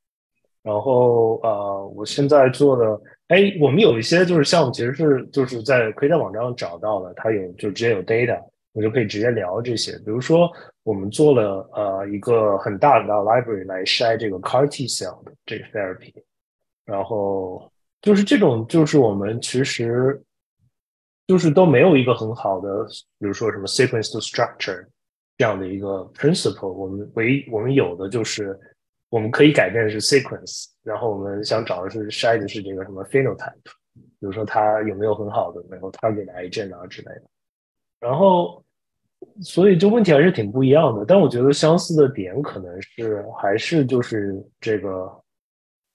[0.64, 3.00] 然后呃，我现在做的
[3.30, 8.40] 哎，我们有一些就是项目其实是就是在可以在网站上找到的，它有就直接有 data。
[8.74, 10.50] 我就可以直接聊这些，比如说
[10.84, 16.14] 我们做了呃一个很大的 library 来筛这个 CAR T cell 的这个 therapy，
[16.86, 17.70] 然后
[18.02, 20.22] 就是这种就是我们其实
[21.28, 22.86] 就是都没有一个很好的，
[23.20, 24.86] 比如说什么 sequence to structure
[25.38, 28.58] 这样的一个 principle，我们唯一我们有的就是
[29.10, 33.54] 我们可以改变的是 sequence，然后我们想找的是筛的是这个什么 phenotype，
[33.94, 37.24] 比如说它有没有很好的没有 target 癌症啊之类的。
[38.02, 38.62] 然后，
[39.42, 41.06] 所以就问题还是挺不一样的。
[41.06, 45.08] 但我觉得相似的点可能是还是就是这个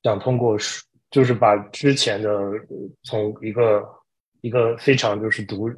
[0.05, 0.57] 想通过
[1.11, 2.31] 就是把之前的
[3.03, 3.85] 从一个
[4.41, 5.69] 一个非常就是独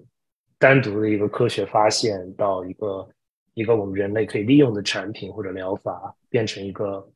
[0.58, 3.08] 单独的一个科学发现到一个
[3.54, 7.08] 一个我们人类可以利用的产品或者疗法，变成一个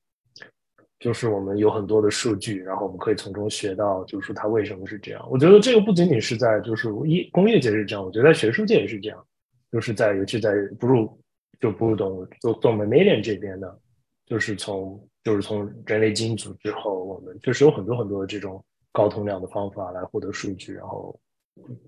[1.02, 5.28] 就是我们有很多的数据，然后我们可以从中学到，就是说它为什么是这样。
[5.28, 9.26] 我觉得这个不仅仅是在就是一工业界是这样，我觉得在学术界也是这样，
[9.72, 11.20] 就是在尤其在哺乳
[11.60, 13.80] 就哺乳动物做做 mammalian 这边的，
[14.24, 15.06] 就是从。
[15.24, 21.16] 就是从人类基因组之后，我们就是有很多很多的这种高通量的方法来获得数据，然后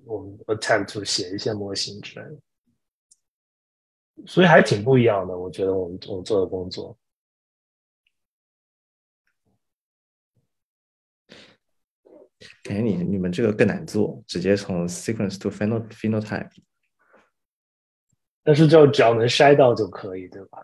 [0.04, 2.36] 我们 attempt to 写一些模型之类的，
[4.24, 5.36] 所以还挺不一样的。
[5.36, 6.96] 我觉得我们我们做的工作，
[12.62, 16.51] 感觉你你们这个更难做，直接从 sequence to phenotype，
[18.42, 20.59] 但是就只要能筛到就可以，对吧？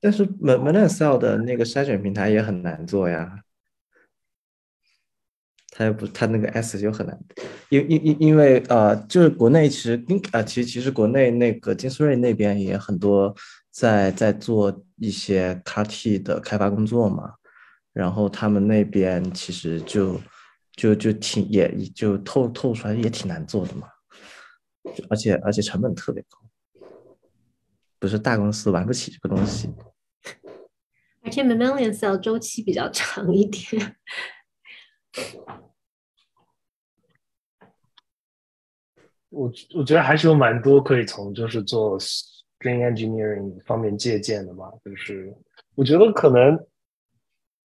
[0.00, 3.40] 但是 m a n a Cell 的那个筛选平台也很难做呀，
[5.70, 7.18] 它又不，它那个 S 就很难，
[7.70, 13.34] 因因因因为呃，就是国内其实金啊，其实其实国内那个金斯瑞那边也很多
[13.70, 17.34] 在在做一些 CAR T 的开发工作嘛，
[17.92, 20.20] 然后他们那边其实就
[20.72, 23.88] 就就挺也就透透出来也挺难做的嘛，
[25.10, 26.38] 而且而且成本特别高，
[27.98, 29.70] 不是大公司玩不起这个东西。
[31.22, 33.96] 而且 mammalian cell 周期比较长一点。
[39.28, 44.70] 我我觉得还是有蛮多可以从就是做 string engineering 方面借鉴的嘛。
[44.84, 45.32] 就是
[45.74, 46.66] 我觉得可能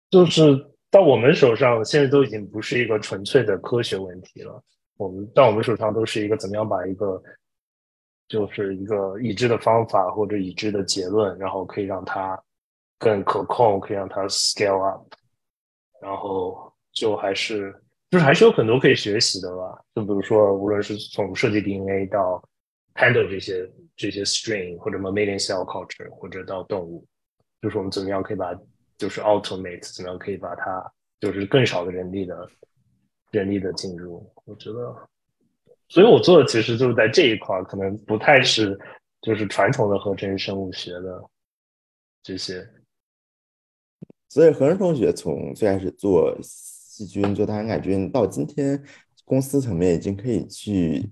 [0.09, 4.63] 就是到我们手上，现在都已经不是一个纯粹的科学问题了。
[4.97, 7.19] 我们到我们手上都是一个怎么样把一个
[8.27, 12.39] 就是一个已知的方法或者已知的结论，然后可以让它。
[13.03, 15.11] 更可控，可以让它 scale up，
[15.99, 17.73] 然后就还是
[18.11, 19.75] 就是还是有很多可以学习的吧。
[19.95, 22.39] 就比如说，无论是从设计 DNA 到
[22.93, 27.03] handle 这些这些 string 或者 mammalian cell culture，或者到动物，
[27.59, 28.53] 就是我们怎么样可以把
[29.01, 32.47] 就是 automate，怎么样可以把它就是更少的人力的
[33.31, 34.31] 人力的进入。
[34.45, 34.95] 我觉得，
[35.89, 38.79] 所以我做的其实就是在这一块，可能不太是
[39.19, 41.23] 就是传统的合成生物学的
[42.21, 42.63] 这些。
[44.29, 48.79] 所以何生同学从最开始做细菌、做单杆菌，到今天
[49.25, 51.09] 公司层面已经可以去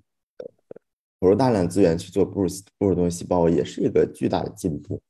[1.20, 5.02] 投入大量资源去做哺乳哺乳动物细胞，也是一个巨大的进步。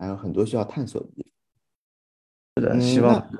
[0.00, 1.30] 还有很多需要探索的地方。
[2.56, 3.30] 是的，希望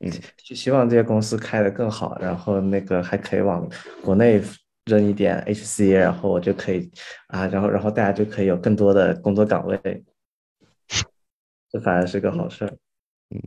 [0.00, 3.66] 嗯，希望这些公司开的更好，然后那个还可以往
[4.02, 4.42] 国内
[4.84, 6.90] 扔一点 HC，然后我就可以
[7.28, 10.04] 啊，然后然后大家就可以有更多的工作岗位。
[11.70, 12.76] 这反而是个好事儿。
[13.30, 13.40] 嗯，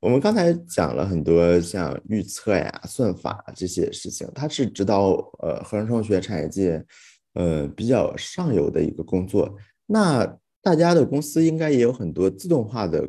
[0.00, 6.84] 我们刚才讲了很多像预测呀、算法这些事情，它是指导呃合成生物学产业界
[7.34, 9.56] 呃比较上游的一个工作。
[9.86, 13.08] 那大家的公司应该也有很多自动化的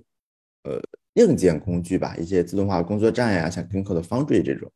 [0.64, 0.82] 呃
[1.16, 2.16] 硬件工具吧？
[2.18, 4.72] 一些自动化工作站呀，像 Ginkgo 的 Foundry 这种。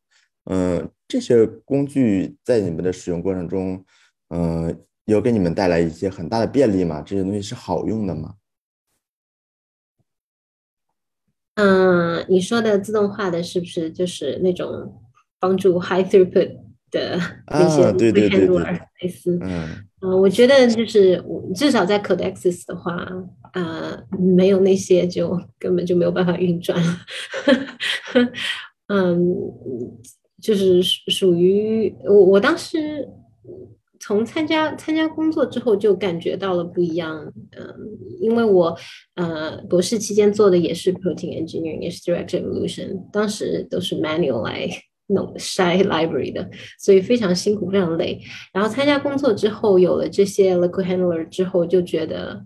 [0.45, 3.85] 嗯，这些工具在你们的使用过程中，
[4.29, 7.01] 嗯，有给你们带来一些很大的便利吗？
[7.01, 8.35] 这些东西是好用的吗？
[11.55, 15.01] 嗯，你说的自动化的是不是就是那种
[15.39, 16.59] 帮助 high throughput
[16.89, 19.37] 的那些 handler 类似？
[19.39, 21.23] 嗯，嗯，我觉得就是
[21.55, 23.07] 至少在 Codexis 的话，
[23.53, 26.77] 呃，没有那些就根本就没有办法运转。
[28.87, 29.35] 嗯，
[30.41, 33.07] 就是属于我我当时。
[34.05, 37.25] 从参加参加工作之后，就感觉到了不一样。
[37.57, 37.65] 嗯，
[38.19, 38.77] 因为我
[39.15, 44.67] 呃博士期间做的也是 protein engineering，也是 direct evolution，当时都是 manual 来
[45.13, 46.49] 弄筛 library 的，
[46.79, 48.19] 所以非常辛苦，非常累。
[48.51, 52.43] 然后参加工作之后，有了这些 liquid handler 之后，就觉得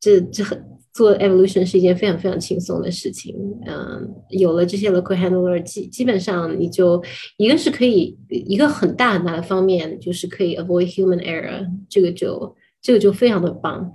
[0.00, 0.64] 这这很。
[0.90, 3.32] 做 evolution 是一件非常非常轻松的事情，
[3.66, 7.00] 嗯，有了这些 local handler，基基本上你就
[7.36, 13.92] 一个是可以一个很大很大的方面，就是可以 avoid human error，这个就这个就非常的棒，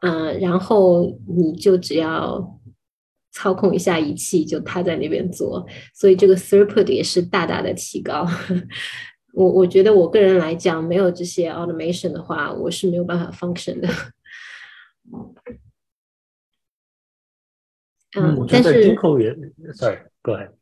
[0.00, 2.55] 嗯，然后你就只要
[3.36, 8.26] 操控一下仪器，就他在那边做，所以这个 throughput 也是大大的提高。
[9.34, 13.88] 我我觉得我个人来讲，没有这些 automation 的话，我是没有办法 function 的。
[18.18, 19.36] 嗯，但是 Ginkgo 也
[19.74, 20.52] ，sorry，go ahead。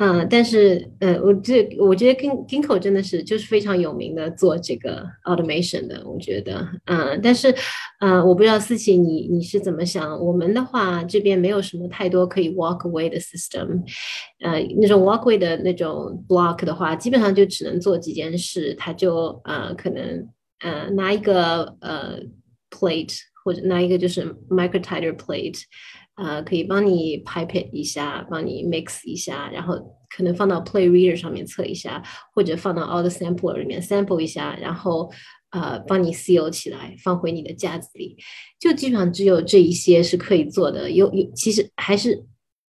[0.00, 7.52] 嗯，但是呃，我这我觉得 Gin Ginkgo 真的是就是非常有名的做这个 automation 的，我觉得，嗯，但是，
[7.98, 10.16] 呃，我不知道思琪你你是怎么想？
[10.24, 13.82] 我们的话这边没有什么太多可以 walk away 的 system，
[14.40, 20.28] 呃，那种 walk away 的那种 block 的话，基本上就只能做几件事，他就呃可能
[20.60, 22.20] 呃拿一个呃
[22.70, 25.60] plate 或者拿一个就是 microtiter plate。
[26.18, 29.74] 呃，可以帮你 pipe 一下，帮你 mix 一下，然后
[30.14, 32.02] 可能放到 Play Reader 上面测一下，
[32.34, 35.10] 或者放到 all the sample 里面 sample 一下，然后
[35.50, 38.16] 呃帮你 seal 起来，放回你的架子里。
[38.58, 40.90] 就基本上只有这一些是可以做的。
[40.90, 42.24] 有有，其实还是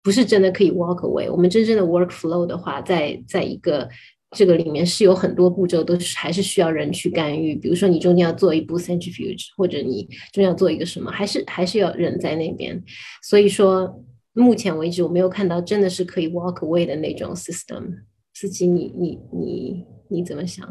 [0.03, 1.31] 不是真的可以 walk away。
[1.31, 3.87] 我们真正的 workflow 的话，在在一个。
[4.31, 7.55] 这个里面是有很多步骤，都是还是需要人去干预。
[7.55, 10.03] 比如说，你中间要做一步 centrifuge，或者你
[10.33, 12.83] 中间要做一个什么，还是还是要人在那边。
[13.23, 14.03] 所以说，
[14.33, 17.99] 目前为止我没有看到真的是可以 walk away 的那种 system。
[18.33, 20.67] 司机，你你你你怎么想？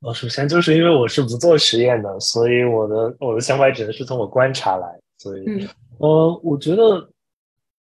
[0.00, 4.86] 哦，首先就是因为我是不做实验的，所以我的我的想法只能是从我观察来。
[5.18, 5.66] 所以，
[5.98, 7.10] 呃，我觉得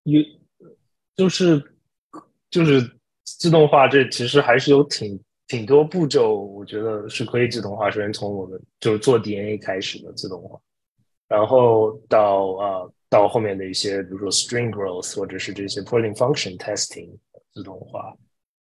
[0.04, 0.20] 有
[1.16, 1.64] 就是
[2.50, 2.99] 就是。
[3.40, 5.18] 自动化这其实还是有挺
[5.48, 7.90] 挺多步骤，我觉得是可以自动化。
[7.90, 10.60] 首先从我们就是做 DNA 开始的自动化，
[11.28, 17.10] 然后到呃到后面的一些，比如说 string growth 或者是这些 pooling function testing
[17.54, 18.14] 自动化。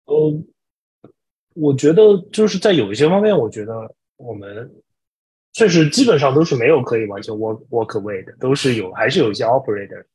[0.06, 0.42] 呃，
[1.54, 4.72] 我觉得就是在有一些方面，我觉得我们
[5.52, 10.06] 确实基本上都是没有可以完全 work work away 的，都是有还是有一些 operator。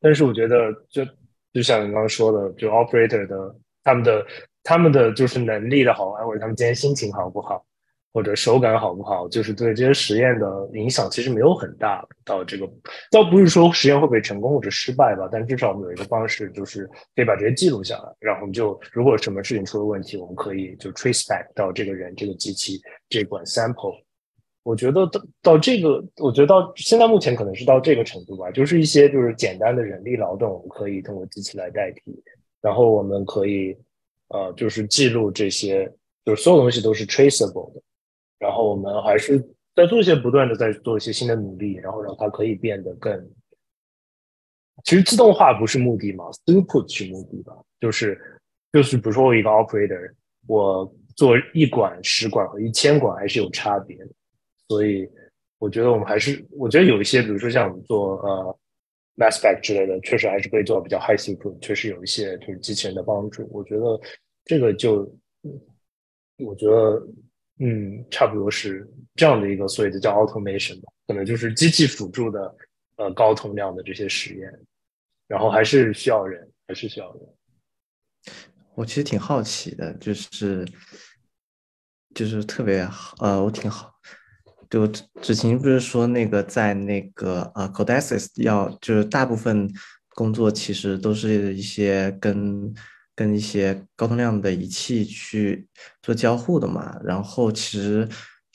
[0.00, 1.04] 但是我觉得就
[1.52, 3.54] 就像你刚刚说的，就 operator 的。
[3.84, 4.26] 他们的
[4.62, 7.64] 他们的就是能力的好坏，或者他们今天心情好不好，
[8.12, 12.06] 或者手感好不好，就是对这些实验的影响其实没有很大。
[12.24, 12.66] 到这个
[13.10, 24.02] 倒不是说实验会不会成功或者失败吧，但至少我们有一个方式，就是可以把这些记录下来，然后我们就如果什么事情出了问题，我们可以就 trace back 到这个人、这个机器、这管 sample。
[24.64, 32.22] 我觉得到到这个，我觉得到现在目前可能是到这个程度吧，就是一些就是简单的人力劳动，我们可以通过机器来代替。
[32.62, 33.76] 然后我们可以，
[34.28, 35.92] 呃，就是记录这些，
[36.24, 37.82] 就是所有东西都是 traceable 的。
[38.38, 39.36] 然后我们还是
[39.74, 43.30] 在做一些不断的在做一些新的努力，然后让它可以变得更。
[44.84, 47.52] 其实自动化不是目的嘛，throughput 是目的吧？
[47.80, 48.16] 就是
[48.72, 50.12] 就是比如说我一个 operator，
[50.46, 54.08] 我做一管、十管和一千管还是有差别的。
[54.68, 55.10] 所以
[55.58, 58.58] 我觉得我们还是，我觉得有一些，比如说像我们做呃。
[59.16, 63.48] Mass spec 之类的，确实还是可以做比较 high throughput，确实有一些就是机器人的帮助。
[63.52, 64.00] 我觉得
[64.44, 65.02] 这个就，
[66.38, 67.06] 我觉得
[67.58, 72.56] 嗯，差不多是这样的一个所谓的叫 automation 吧，可能就是机器辅助的
[72.96, 74.50] 呃高通量的这些实验，
[75.28, 77.22] 然后还是需要人，还是需要人。
[78.74, 80.66] 我其实挺好奇的，就是
[82.14, 82.88] 就是特别
[83.20, 83.92] 呃，我挺好。
[84.72, 84.86] 就
[85.20, 89.70] 子晴不是说那个在那个呃 Codexis 要就是大部分
[90.14, 92.72] 工作其实都是一些跟
[93.14, 95.68] 跟一些高通量的仪器去
[96.00, 98.08] 做交互的嘛，然后其实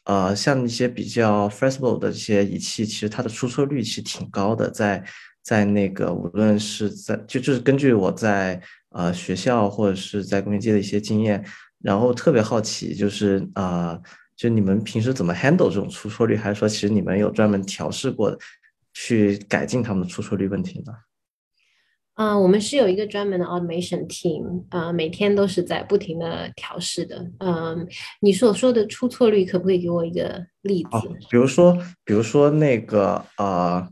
[0.06, 5.06] 呃像一些比较 flexible 的一些仪器，其实它的出错率其实挺高的，在
[5.44, 8.60] 在那个无论是在就就是根据我在
[8.90, 11.46] 呃学校或者是在工业界的一些经验，
[11.84, 14.02] 然后特别好奇就是呃。
[14.38, 18.38] 就你们平时怎么 handle 这种出错率，还是说其实你们有专门调试过，
[18.94, 20.94] 去改进他们的出错率问题呢？
[22.14, 27.32] 嗯，我们是有一个专门的 automation team，呃，每天都是在不停的调试的。
[27.40, 27.88] 嗯，
[28.22, 30.90] 你所说的出错率，可不可以给我一个例子？
[31.30, 33.88] 比如说，比如说那个呃，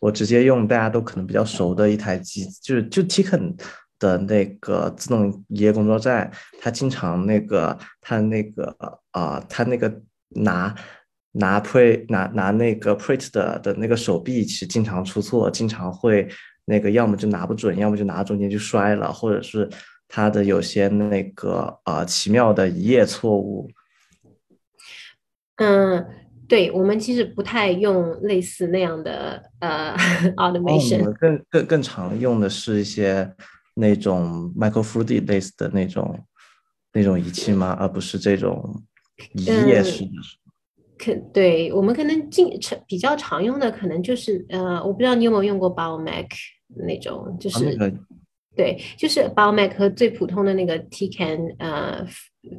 [0.00, 3.54] 我直接用大家都可能比较熟的一台机，就是就 Tiken。
[3.98, 6.30] 的那个自动营业工作站，
[6.60, 8.76] 他经常那个他那个
[9.12, 10.74] 啊，他那个拿
[11.32, 16.28] 拿 pre 拿拿那个 print 的的那个手臂，其实经常出错，经常会
[16.66, 19.68] 那个要么就拿不准，要么就拿中间就摔了，或者是
[20.08, 23.70] 他的有些那个啊奇妙的一页错误。
[25.56, 26.04] 嗯，
[26.46, 29.96] 对我们其实不太用类似那样的呃
[30.36, 33.34] automation， 我们更更更常用的是一些。
[33.78, 36.18] 那种 microfluidic 类似的那种
[36.94, 37.76] 那种仪器吗？
[37.78, 38.82] 而不是这种
[39.34, 40.10] 一页式的。
[40.98, 46.26] 可对我们可能经常比较常用的，可能就是呃，我不知道你有没有用过 BioMac
[46.86, 47.76] 那种，就是
[48.56, 52.06] 对，就是 BioMac 和最普通的那个 Tcan 呃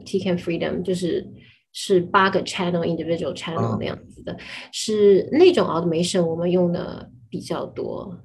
[0.05, 1.27] Tcan Freedom，就是
[1.73, 4.37] 是八个 channel individual channel 那样子的，
[4.71, 8.15] 是那种 automation 我们用的比较多。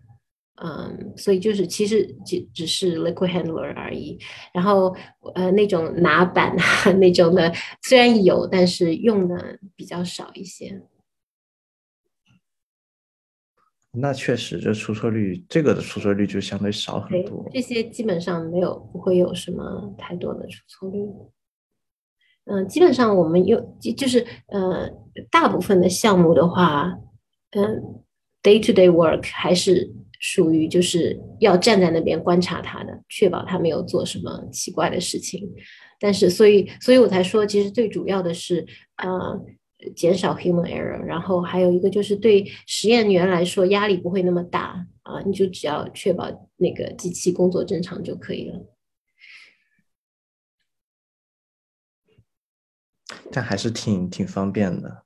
[0.65, 4.17] 嗯，所以就是其实只只是 liquid handler 而已。
[4.55, 4.95] 然后
[5.35, 7.53] 呃，那种拿板啊 那种的
[7.83, 10.81] 虽然有，但是用的比较少一些。
[13.95, 17.45] 那确实，这出错率这个的出错率就相对少很多。
[17.53, 20.99] 这些基本上没有不会有什么太多的出错率。
[22.45, 24.89] 嗯，基本上我们用就是呃，
[25.31, 26.97] 大部分的项目的话，
[27.51, 28.03] 嗯
[28.43, 29.93] ，day to day work 还是。
[30.23, 35.53] 属于就是要站在那边观察他的，确保他没有做什么奇怪的事情。
[35.99, 38.65] 但是，所以，所以我才说，其实最主要的是，
[38.99, 39.45] 呃，
[39.97, 41.03] 减少 human error。
[41.05, 48.65] 然后还有一个就是对实验员来说压力不会那么大啊，你就只要确保那个机器工作正常就可以了。
[53.33, 55.03] 但还是挺挺方便的，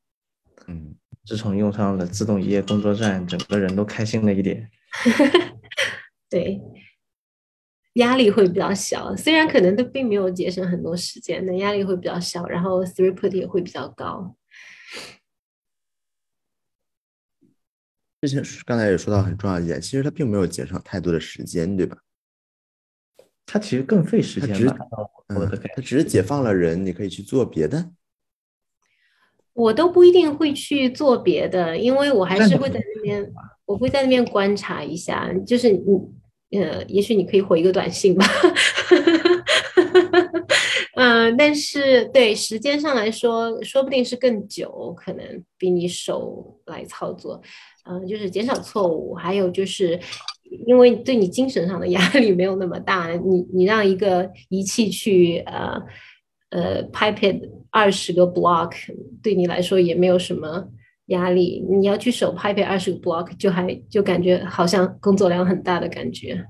[0.67, 0.95] 嗯，
[1.25, 4.71] 自从用上了自动一页工作站，整个人都开心了一点。
[6.29, 6.61] 对，
[7.95, 14.37] 压力会比较小，虽然可能都并没有节省很多时间，但压力会比较小，然后 throughput 也会比较高。
[18.23, 21.97] 之前刚才也说到很重要一点，其实它并没有节省太多的时间，对吧？
[23.45, 24.57] 它其实更费时间。
[25.29, 27.93] 嗯，它只是解放了人，你可以去做别的。
[29.57, 33.33] 我都不一定会去做别的，因为我还是会在那边。
[33.67, 38.25] 我会在那边观察一下，就是你，呃，也许你可以回一个短信吧，
[40.95, 47.43] 嗯， 但是对时间上来说，说不定是更久，可能比你手来操作，
[47.91, 49.99] 嗯，就是减少错误，还有就是
[50.69, 55.77] 因为对你精神上的压力没有那么大，你你让一个仪器去呃
[56.57, 57.41] 呃拍片
[57.71, 58.73] 二十个 block，
[59.23, 60.69] 对你来说也没有什么。
[61.07, 66.45] 压力，你要去手拍拍二十个 block，就还就感觉好像工作量很大的感觉。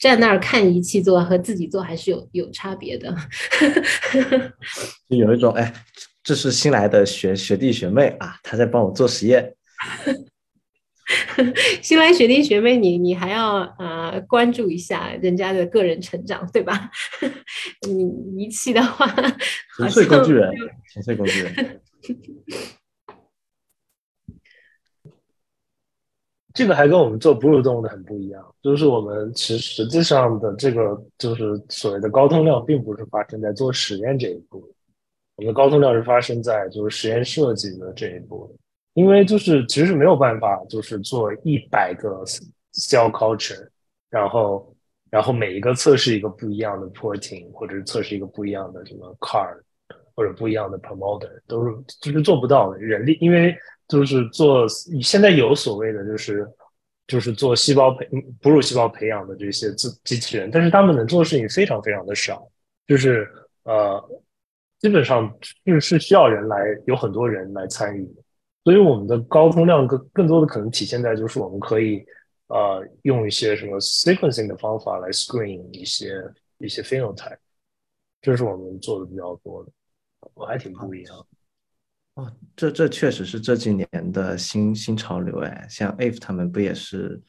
[0.00, 3.14] 站那儿看仪器做和自己做还是有有差别的。
[5.08, 5.72] 就有一种哎，
[6.24, 9.54] 这是新来的学学弟学妹啊，他在帮我做实验。
[11.82, 16.90] 新来学弟学妹，你你还要呃关注一下人家的个人成长，对吧？
[17.88, 19.06] 你仪器的话，
[19.76, 20.50] 纯粹工具人，
[20.92, 21.80] 纯粹工具人。
[26.54, 34.58] 这个还跟我们做哺乳动物的很不一样，就是我们其实实际上的这个就是所谓的高通量，并不是发生在做实验这一步，
[35.36, 38.54] 我们的高通量是发生在就是实验设计的这一步，
[38.94, 42.24] 因为就是其实是没有办法就是做一百个
[42.72, 43.68] cell culture，
[44.10, 44.74] 然后
[45.10, 49.60] 然后每一个测试一个不一样的 protein，或者测试一个不一样的什么 card，
[50.14, 53.54] 或者不一样的 promoter，都是就是做不到的，人力因为。
[53.88, 54.66] 就是做
[55.02, 56.48] 现在有所谓的，就是
[57.06, 58.08] 就是做细胞培
[58.40, 62.48] 哺乳细胞培养的这些自机器人，但是他们能做的事情非常非常的少，
[62.86, 63.28] 就是
[63.64, 64.02] 呃，
[64.78, 65.30] 基本上
[65.66, 68.08] 是是需要人来，有很多人来参与，
[68.64, 72.04] 所以我们的高通量更更多的可能体现在就是我们可以
[72.46, 76.22] 呃用一些什么 sequencing 的方法来 screen 一些
[76.58, 77.38] 一些 phenotype，
[78.20, 79.72] 这是我们做的比较多的，
[80.34, 81.26] 我还挺不一样。
[82.14, 87.20] 哦，这这确实是这几年的新新潮流哎，像 If 他们不也是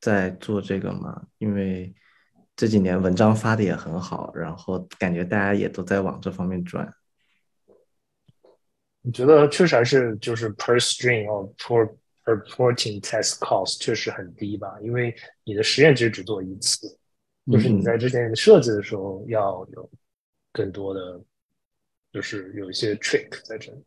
[0.00, 1.26] 在做这个吗？
[1.38, 1.92] 因为
[2.56, 6.90] 这几年文章发的也很好，然后感觉大家也都在往这方面转。
[9.02, 11.94] 我觉得确实还是就是 per string or per
[12.24, 16.98] per protein test cost 确实很低吧，因为你的实验其实只做一次，
[17.50, 19.90] 就是你在之前设计的时候要有
[20.52, 21.20] 更多的。
[22.12, 23.84] 就是有一些 trick 在这里。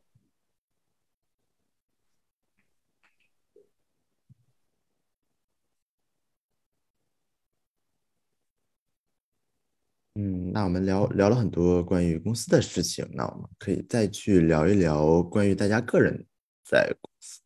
[10.16, 16.24] 嗯，那我们聊聊了很多关于公司的事情，那我们可以再去聊一聊关于大家个人
[16.64, 17.42] 在公司、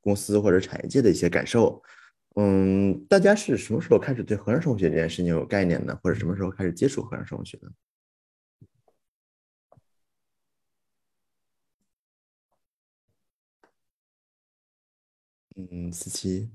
[0.00, 1.80] 公司或者产业界的一些感受。
[2.36, 7.70] 嗯，大家是什么时候开始对合成生物学这件事情有概念的，或者什么时候开始接触合成生物学的？
[15.56, 16.50] 嗯，四七。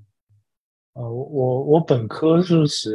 [1.00, 2.90] 呃，我我本科是学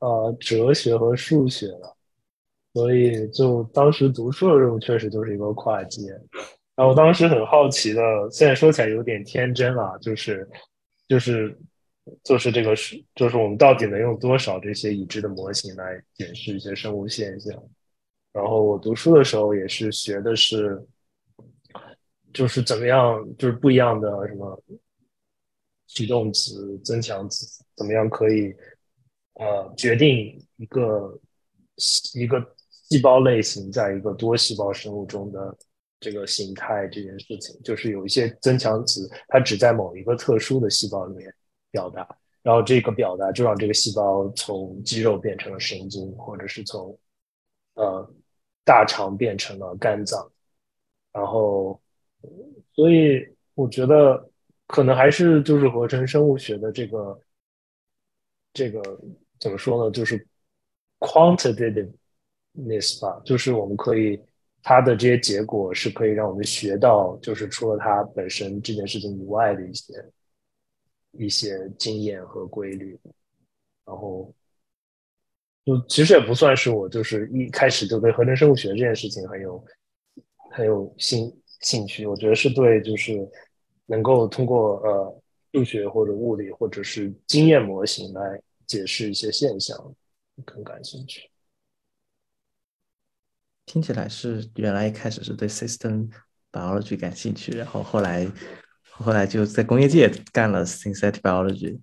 [0.00, 1.96] 呃哲学和数学的，
[2.74, 6.08] 所以就当时读书的时候确实就是一个跨界。
[6.76, 10.46] 然后当时很好奇的，现在说起来有点天真了，就是
[11.08, 11.58] 就是
[12.22, 17.54] 就是这个是就是我们到底能用多少这些已知的模型来解释一些生物现象？
[18.30, 20.86] 然后我读书的时候也是学的是，
[22.30, 24.62] 就是怎么样就是不一样的什么。
[25.88, 28.54] 启动子、增强子，怎么样可以
[29.34, 31.18] 呃决定一个
[32.14, 32.54] 一个
[32.88, 35.56] 细胞类型在一个多细胞生物中的
[35.98, 41.34] 这个形态这件事情，就是有一些增强子，它只在某一个特殊的细胞里面
[41.70, 42.06] 表达，
[42.42, 46.96] 然后这个表达就让这个细胞从肌肉变成了神经，或者是从
[47.74, 48.08] 呃
[48.64, 50.30] 大肠变成了肝脏，
[51.12, 51.80] 然后
[52.74, 54.27] 所以我觉得
[54.68, 57.20] 可能还是就是合成生物学的这个
[58.52, 58.80] 这个
[59.40, 60.24] 怎么说呢，就是
[61.00, 61.90] quantitative。
[62.54, 64.20] ness 吧，就是我们可以，
[64.64, 70.12] 它的这些结果是可以让我们学到，就是除了它本身这件事情以外的一些
[71.12, 72.98] 一些经验和规律。
[73.84, 74.34] 然后，
[75.64, 79.64] 就其实也不算是我，就是一开始就对合成生物学这件事情很有
[80.50, 82.06] 很有兴兴趣。
[82.06, 83.12] 我觉得是对，就是
[83.88, 85.22] 能够通过呃
[85.52, 89.76] 数学或者物理或者是经验模型来解释一些现象
[90.44, 91.28] 更感兴趣。
[93.64, 96.08] 听起来是原来一开始是对 system
[96.52, 98.30] biology 感兴趣，然后后来
[98.90, 101.80] 后来就在工业界干了 synthetic biology。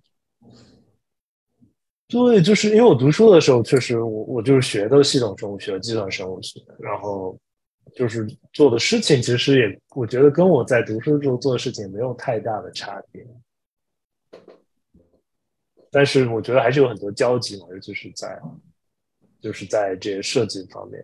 [2.08, 7.36] 对，就是因为我读书的时候，确实我我就是学的系统生物学、计算生物学，然后
[7.96, 13.26] 就是做的事情其实也我觉得跟我在读书时候做的事情没有太大的差别，
[15.90, 18.38] 但是我觉得还是有很多交集嘛，尤其是在
[19.40, 21.02] 就是在这些设计方面。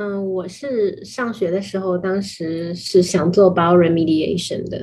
[0.00, 4.82] 嗯，我是上学的时候，当时是想做 bio remediation 的，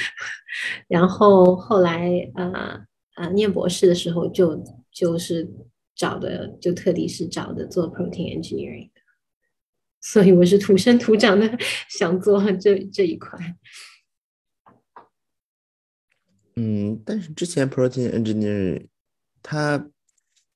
[0.88, 5.48] 然后后来呃呃念博士的时候，就就是
[5.94, 9.00] 找的，就特地是找的做 protein engineering 的，
[10.00, 13.56] 所以我是土生土长的 想做这这一块。
[16.56, 18.88] 嗯，但是之前 protein engineering
[19.42, 19.90] 它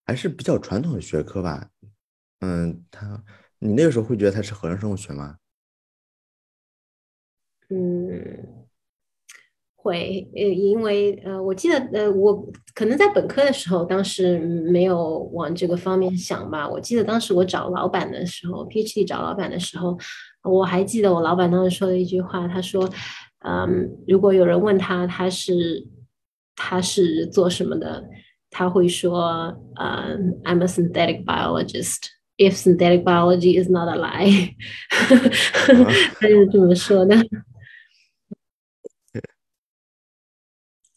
[0.07, 1.71] 还是比较传统的学科吧？
[2.41, 3.25] 嗯，它。
[3.61, 5.39] 你那个时候会觉得它是合成生物学吗？
[7.71, 8.58] 嗯，
[9.81, 16.69] 会，呃，因为呃，我记得呃，我可能在本科的时候，当时没有往这个方面想吧。
[16.69, 19.97] 我记得当时我找老板的时候，PhD 找老板的时候，
[20.43, 22.91] 我还记得我老板当时说的一句话，他说
[23.47, 25.87] ：“嗯，如果有人问他他是
[26.57, 28.05] 他是做什么的，
[28.51, 31.99] 他会说，嗯，I'm a synthetic biologist。”
[32.37, 34.55] If synthetic biology is not a lie，
[36.21, 37.17] 他就是这么说的。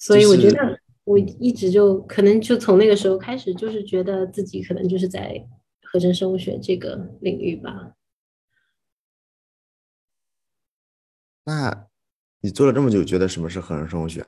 [0.01, 5.47] 所以我觉得我一直就可能就从那个时候开始，就是觉得自己可能就是在
[5.83, 7.93] 合成生物学这个领域吧。
[11.45, 11.87] 那
[12.41, 14.27] 你做了这么久，觉得什么是合成生物学呢？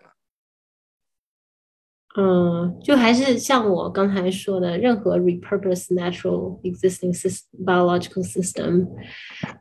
[2.15, 8.87] 嗯，就还是像我刚才说的，任何 repurpose natural existing system biological system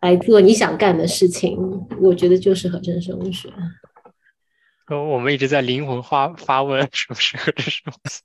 [0.02, 1.56] 来做你想干的事情，
[2.02, 3.50] 我觉得就是合成生物学。
[4.88, 8.22] 呃，我们一直在灵魂发发问，是不是合成生物学？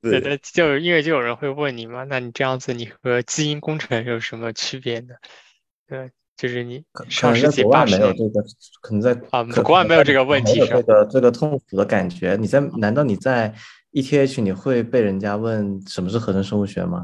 [0.00, 5.14] 对的，就因为就有人会问你嘛，那你这样子，你和基因工程有什么区别呢？
[5.86, 6.10] 对。
[6.36, 8.40] 就是你上世纪八十年，这个
[8.80, 12.36] 可能在啊，国外没有这个问题，这个这个痛苦的感觉。
[12.38, 13.52] 你在难道你在
[13.90, 17.02] ETH 你会被人家问什么是合成生物学吗？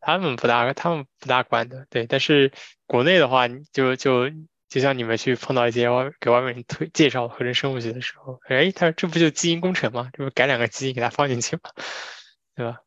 [0.00, 1.84] 他们不大，他们不大管的。
[1.90, 2.52] 对，但是
[2.86, 4.30] 国内的话，就就
[4.74, 10.10] 就像你们去碰到一些外给外面人推介绍合成生物学的时候，哎，他说这不就基因工程吗？
[10.12, 11.70] 这不改两个基因给它放进去吗？
[12.56, 12.80] 对吧？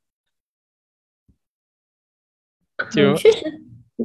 [2.91, 3.45] 就确实，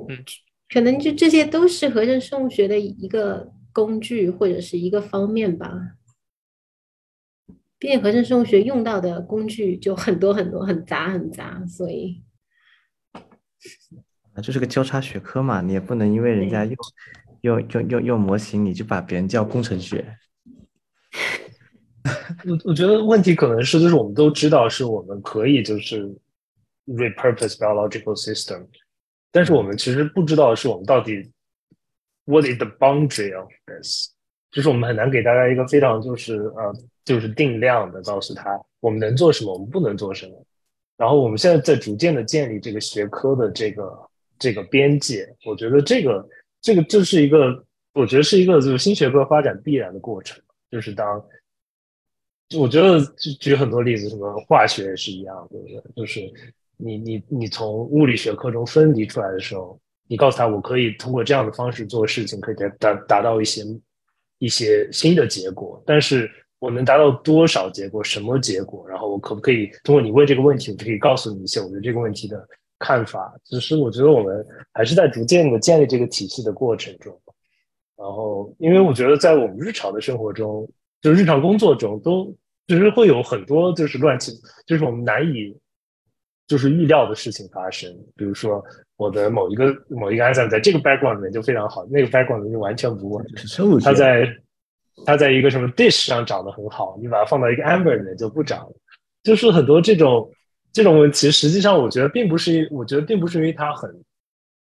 [0.09, 0.25] 嗯。
[0.69, 5.69] 可能就这些都是合成生物学的一个工具或者是一个方面吧。
[7.81, 12.23] 毕竟合成生物学用到的工具就很多很多，很杂很杂，所以
[14.35, 16.77] 啊，就是个交叉学科嘛，你也不能因为人家用
[17.43, 20.05] 用用用用模型，你就把别人叫工程学。
[22.49, 26.05] 我我觉得问题可能是，就是我们都知道是我们可以就是
[26.87, 28.67] repurpose biological system。
[29.31, 31.31] 但是我们其实不知道是我们到底
[32.25, 34.11] what is the boundary of this，
[34.51, 36.75] 就是我们很难给大家一个非常就是呃
[37.05, 40.47] 就是定量的告诉他我们能做什么，我们不能做什么。
[40.97, 45.27] 然后我们现在在逐渐的建立这个学科的这个这个边界。
[45.47, 46.27] 我觉得这个
[46.63, 50.43] 这个就是一个我觉得是一个就是新学科发展必然的过程。
[50.71, 51.23] 就是当
[52.57, 55.83] 我觉得举举很多例子，什么化学也是一样，对不对？
[55.95, 56.21] 就是。
[56.79, 63.63] 你你你从物理学科中分离出来的时候，你告诉他我可以通过这样的方式做事情，可以达达达到一些
[64.39, 72.49] 一些新的结果，但是我能达到多少结果，什么结果，然后我可不可以通过你问这个问题，我就可以告诉你一些我对这个问题的
[72.83, 73.33] 看法。
[73.45, 77.17] 只是我觉得我们还是在逐渐的建立这个体系的过程中。
[77.97, 80.69] 然后，因为我觉得在我们日常的生活中，
[81.01, 82.35] 就是日常工作中，都
[82.67, 84.33] 就是会有很多就是乱七，
[84.67, 85.57] 就是我们难以
[86.49, 87.89] 就是预料的事情发生。
[88.17, 88.61] 比如说，
[88.97, 93.85] 我的某一个某一个 enzyme 在这个 background 里面就非常好，那个 background 里面就完全不 work。
[93.85, 94.27] 它在
[95.07, 98.73] 它在一个什么 dish 上长得很好，你把它放到一个 amber 里面就不长了。
[99.23, 100.29] 就是很多这种
[100.73, 103.95] 这种问题，实际上我觉得并不是，我觉得并不是因为它很。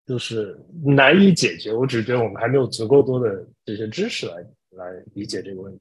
[0.05, 4.37] 就是难以解决，我只是觉得我们还没有足够多的这些知识来
[4.71, 5.79] 来理解这个问题。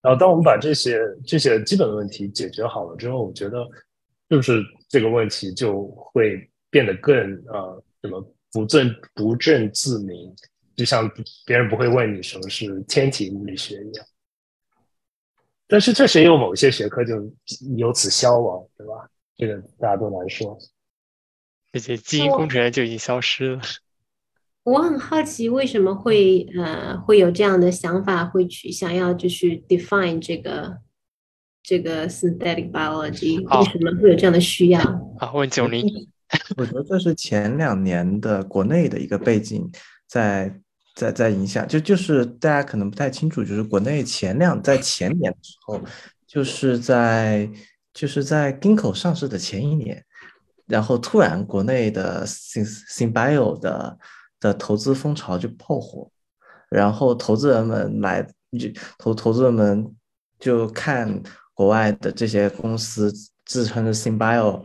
[0.00, 3.68] 然后，当我们把这些这些基本的问题解决好了之后，我觉得
[4.28, 7.16] 就是这个问题就会变得更
[7.48, 10.32] 呃什么不正不正自明，
[10.76, 11.10] 就像
[11.44, 14.06] 别人不会问你什么是天体物理学一样。
[15.66, 17.14] 但是确实也有某些学科就
[17.76, 19.10] 由此消亡，对吧？
[19.36, 20.58] 这个大家都难说。
[21.72, 23.62] 而且基因工程就已经消失了。
[24.62, 30.78] 我很好奇，为什么会呃会有这样的想法，会去想要就是 define 这个
[31.62, 33.36] 这个 synthetic biology？
[33.36, 34.80] 为什么会有这样的需要？
[35.18, 35.86] 好，问九零。
[36.56, 39.70] 我觉得这是前两年的国内的一个背景，
[40.08, 40.60] 在
[40.96, 45.80] 在在影响，就就是大家可能不太清楚，就是国内前两在前年的时候，
[46.26, 47.48] 就是在
[47.96, 50.04] 就是在 Ginkgo 上市的前一年。
[50.66, 53.98] 然后突然，国内的 Syn Synbio 的
[54.38, 56.10] 的投资风潮就爆火，
[56.68, 58.22] 然后投资人们来
[58.58, 58.68] 就
[58.98, 59.94] 投投资人们
[60.38, 61.22] 就看
[61.54, 63.10] 国外的这些公司
[63.46, 64.64] 自称的 Synbio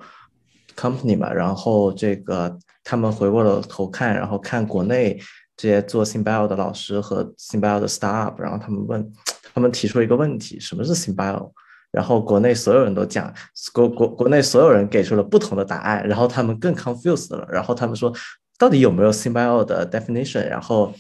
[0.76, 5.22] company 嘛，然后这个他们回过了头看，然后看国内
[5.56, 9.14] 这些做 Synbio 的老师和 Synbio 的 startup，然后他们问，
[9.54, 11.52] 他们提出一个问题：什么是 Synbio？
[11.92, 13.34] 然后国内所有人都讲，
[13.74, 17.46] 国国国内所有人给出了不同的答案，然后他们更 confused 了。
[17.52, 18.14] 然后他们说，
[18.58, 20.48] 到底有没有 symbio 的 definition？
[20.48, 20.94] 然后，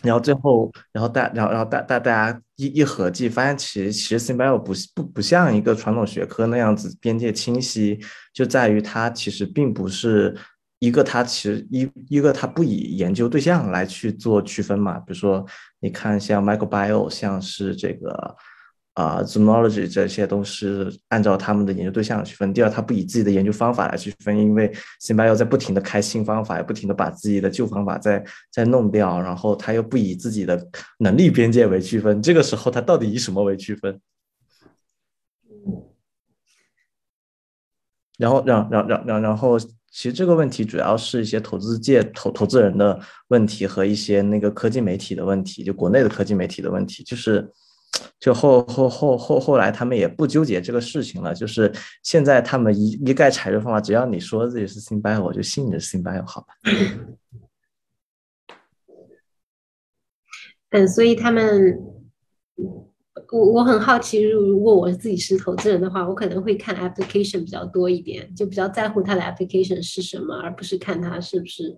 [0.00, 8.00] 然后最后，然后大，然后然后大大大家一一合计，发现其实其实 symbio 不不不像一个传统学科那样子边界清晰，
[8.32, 10.34] 就在于它其实并不是
[10.78, 14.98] 一个它其实一一个它不以研究对象来去做区分嘛。
[15.00, 15.44] 比如说，
[15.80, 18.34] 你看像 microbio，像是这个。
[18.94, 22.54] 啊，zoology 这些都是按照他们的研究对象去分。
[22.54, 24.72] 第二，他不以自己的研究方法来去分，因为
[25.02, 29.20] Symbio 在不停的开新方法，也不停的把自己的旧方法在在弄掉。
[29.20, 30.64] 然后他又不以自己的
[30.98, 32.22] 能力边界为区分。
[32.22, 34.00] 这个时候，他到底以什么为区分？
[38.16, 47.52] 然后，然然然然然后，其实这个问题主要是一些投资界投投资人的问题和一些那个科技媒体的问题，就国内的科技媒体的问题，就是。
[48.18, 51.34] 就后后后后后来，他们也不纠结这个事情了。
[51.34, 51.70] 就是
[52.02, 56.54] 现在，他们一一概采用方法，只要你说自己是 Symbio，我就信你是 Symbio，好吧？
[60.70, 61.78] 嗯，所以他们，
[63.30, 71.76] 我我很好奇，如果我自己是投资人的话，我可能会看 application 比较多一点，就比较在乎它的 application 是什么，而不是看它是不是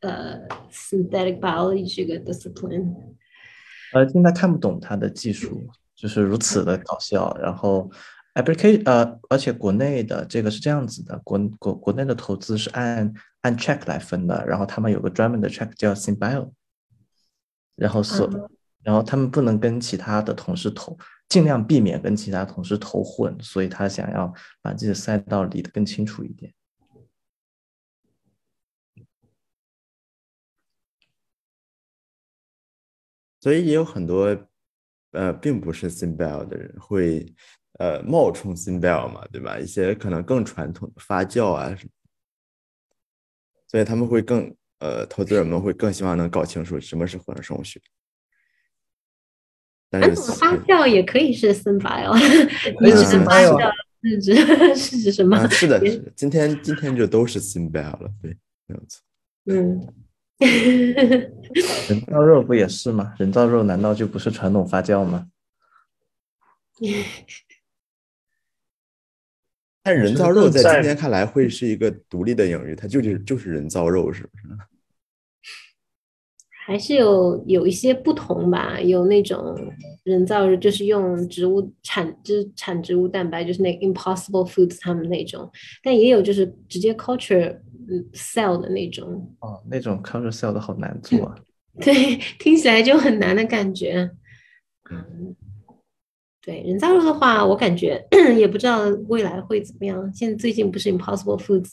[0.00, 0.40] 呃
[0.72, 3.13] synthetic biology 这个 discipline。
[3.94, 5.62] 呃，现在看不懂它的技术，
[5.94, 7.32] 就是如此的搞笑。
[7.40, 7.88] 然后
[8.34, 16.50] ，application，呃，而且国内的这个是这样子的，国国国内的投资是按按 check 来分的，然后他们有个专门的 check 叫 Symbio，
[17.76, 18.28] 然后所，
[18.82, 26.52] 然后他们不能跟其他的同事投，尽量避免跟其他同事投混，所以他想要把自己的赛道理得更清楚一点。
[33.44, 34.34] 所以也有很多，
[35.10, 37.30] 呃，并不是 Simbel 的人会，
[37.78, 39.58] 呃，冒充 Simbel 嘛，对吧？
[39.58, 41.90] 一些可能更传统的发酵啊什么，
[43.68, 47.78] 所以他们会更，呃，投资人们会更希望能搞清楚什么是混合生物学。
[49.90, 52.16] 但是发酵也可以是 Simbel，
[52.80, 53.70] 你指发酵
[54.02, 55.36] 是指是指什么？
[55.50, 58.34] 是的，是的，今天今天就都是 Simbel 了，对，
[58.68, 59.02] 没有错。
[59.44, 59.86] 嗯。
[61.88, 63.14] 人造肉不也是吗？
[63.18, 65.28] 人造肉难道就不是传统发酵吗？
[69.82, 74.44] 但人造肉在今天看来会是一个独立的领域，它就是就是人造肉，是不是？
[76.66, 78.80] 还是有有一些不同吧？
[78.80, 79.54] 有那种
[80.04, 85.50] 人造肉，就是用植物产就是产植物蛋白，就是那 Impossible Foods 他们那种，
[85.82, 87.60] 但也有就是直接 culture。
[88.12, 89.34] Cell 的那种。
[89.40, 91.34] 哦，那种 culture cell 的好难做啊。
[91.80, 94.10] 对，听起来就很难的感觉。
[94.90, 95.34] 嗯，
[96.40, 98.06] 对，人造肉的话，我感觉
[98.38, 100.12] 也不知道未来会怎么样。
[100.14, 101.70] 现在最近不是 Impossible Foods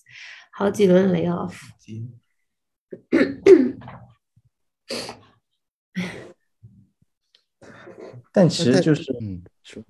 [0.53, 1.53] 好几轮 lay off。
[8.33, 9.83] 但其实就是，嗯，是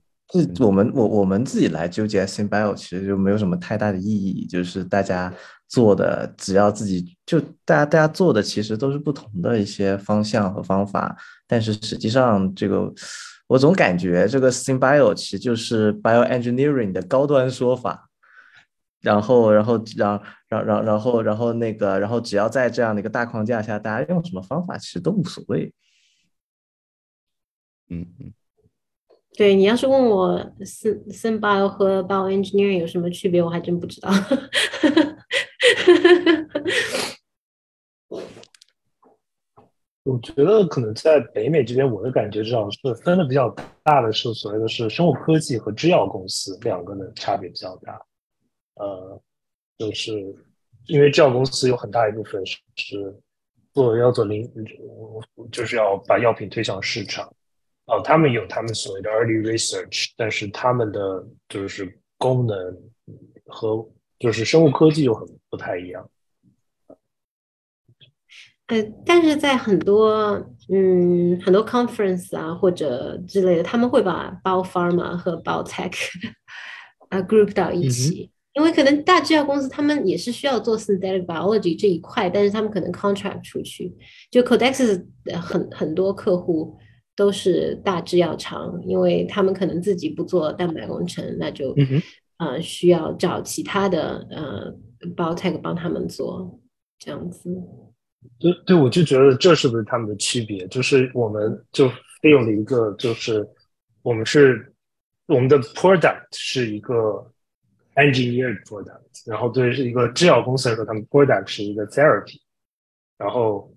[0.63, 4.45] 我们我我们自己来纠结 Symbio，其实就没有什么太大的意义。
[4.47, 5.31] 就是大家
[5.71, 11.15] 做的，只要自己就大家大家做的，其实都是不同的一些方向和方法。
[11.47, 12.93] 但是实际上，这个
[13.47, 18.09] 我总感觉这个 Symbio 其实就是 Bioengineering 的高端说法。
[18.99, 25.73] 然后，然后，然然然然后，然后那个，然后只要在这样的一个大框架下，大家用什么方法其实都无所谓。
[27.89, 28.31] 嗯嗯，
[29.35, 34.11] 对你要是问我 Sym Symbio 和 Bioengineering 有什么区别，我还真不知道。
[40.03, 43.47] 我觉得可能在北美这边，我的感觉至少是分的比较
[43.83, 48.01] 大的是所谓的是生物科技和制药公司两个的差别比较大。
[48.75, 49.21] 呃，
[49.77, 50.11] 就是
[50.87, 53.15] 因为制药公司有很大一部分是
[53.73, 54.51] 做要做临，
[55.51, 57.31] 就是要把药品推向市场。
[57.85, 62.57] 哦，他们有他们所谓的 early research，但是他们的就是功能
[63.45, 63.87] 和
[64.21, 66.09] 就是生物科技又很不太一样。
[68.67, 70.09] 呃，但是在很多
[70.69, 76.07] 嗯很多 conference 啊或者之类的，他们会把 biopharma 和 biotech
[77.09, 83.93] 啊 group 到一起，因为可能大制药公司他们也是需要做 synthetic biology 这一块，但是他们可能 contract 出去，
[84.29, 85.03] 就 Codex
[85.41, 86.77] 很很多客户。
[87.13, 91.75] 都是大制药厂，因为他们可能自己不做蛋白工程，那就
[92.41, 94.71] 呃需要找其他的呃
[95.15, 96.59] b o t e c h 帮他们做
[96.97, 97.49] 这样子。
[98.39, 100.67] 对对，我就觉得这是不是他们的区别？
[100.67, 101.87] 就是我们就
[102.21, 103.47] feel 了一个，就是
[104.01, 104.73] 我们是
[105.27, 106.93] 我们的 product 是一个
[107.95, 112.39] engineered product，然后对是一个制药公司来说，他们 product 是一个 therapy，
[113.17, 113.71] 然后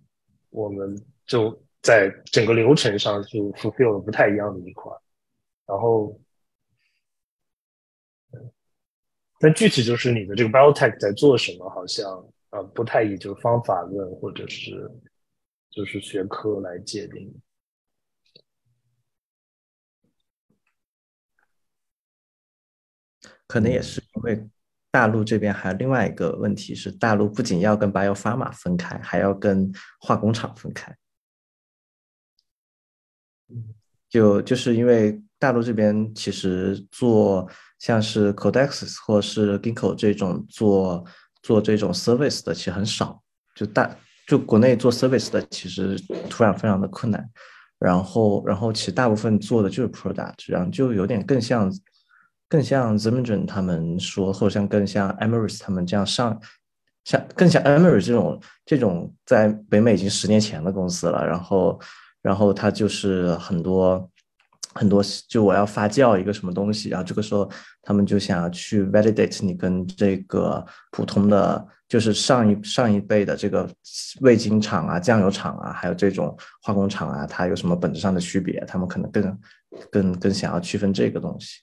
[0.51, 0.97] 我们
[1.27, 1.57] 就。
[1.85, 4.91] 在整个流程上就 fulfill 了不太一样的一块，
[5.67, 6.19] 然后，
[9.39, 12.07] 但具体就是你的这个 biotech 在做什么，好像
[12.51, 14.91] 呃不太以就是方法论或者是
[15.71, 17.35] 就是学科来界定。
[23.47, 24.49] 可能也是因为
[24.91, 29.71] 大陆这边还有另外一个问题是，大陆不仅要跟 biopharma 分开，还要跟
[30.01, 30.97] 化工厂分开。
[34.09, 37.49] 就就是因为大陆这边其实做
[37.85, 41.05] 像是 Codex 或是 Ginkgo 这种做
[41.43, 43.21] 做这种 service 的其实很少，
[43.55, 43.95] 就大
[44.27, 45.99] 就国内做 service 的其实
[46.31, 47.23] 土壤非常的困难，
[47.79, 51.71] 然后然后其实大部分做的就是 product，然后就有点更像
[52.49, 56.41] 更像 z i m m e n 他们说，或者像更像 Emirates 他们这样上
[57.05, 61.79] 像更像 Emirates 这种这种在北美已经十年前的公司了，然后。
[62.25, 64.11] 然后它就是很多
[64.75, 67.49] 很多，就我要发酵一个什么东西，然后这个时候
[67.83, 73.69] 他们就想要去 validate 你跟这个普通的，就是上一上一辈的这个
[74.21, 78.59] 味精厂啊、酱油厂啊，还有这种化工厂啊，它有什么本质上的区别？
[78.67, 79.39] 他们可能更
[79.91, 81.61] 更更想要区分这个东西。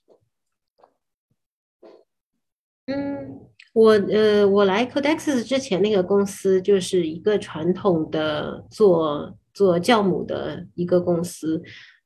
[2.87, 3.39] 嗯，
[3.73, 9.37] 我呃，我来 Codex 之前那个公司就是一个传统的做。
[9.53, 11.61] 做酵母的一个公司，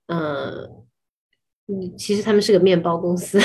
[0.07, 0.67] 嗯
[1.67, 3.39] 嗯，其实他们是个面包公司，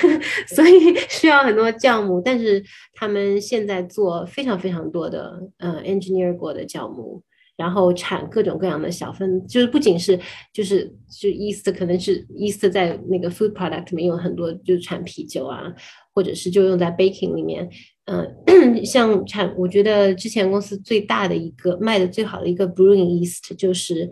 [0.48, 2.20] 所以 需要很多酵母。
[2.24, 2.62] 但是
[2.94, 7.22] 他们现在做非常非常多的，呃，engineer 过的酵母，
[7.54, 10.18] 然后产各种各样的小分，就是不仅是
[10.54, 15.70] 就是就 yeast 可能是 yeast 在那个 food product 里面用很多，就产啤酒啊，
[16.14, 17.68] 或者是就用在 baking 里面。
[18.06, 18.24] 嗯，
[18.86, 24.08] 像产，我觉得之前公司最大的一个卖的最好的一个 brewing yeast 就是，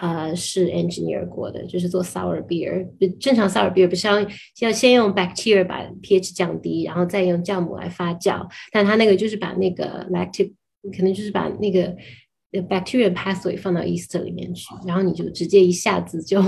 [0.00, 2.86] 呃，是 engineer 过的，就是做 sour beer。
[3.18, 4.20] 正常 sour beer 不是要
[4.60, 10.52] 要先用 bacteria 把 pH 降低，然后再用酵母来发酵，但它那个就是把那个 lactic
[10.96, 11.94] 可能就是把那个
[12.68, 16.40] bacteria pathway 放到 yeast 里面去，然后你就直接一下子就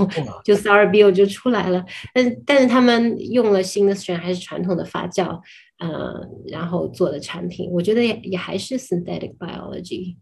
[0.43, 1.83] 就 sour beer 就出来了。
[2.13, 5.39] 但但是他们用了新的 strain 还是传统的发酵。
[5.79, 6.13] 呃，
[6.47, 10.17] 然后做的产品，我觉得也也还是 synthetic biology。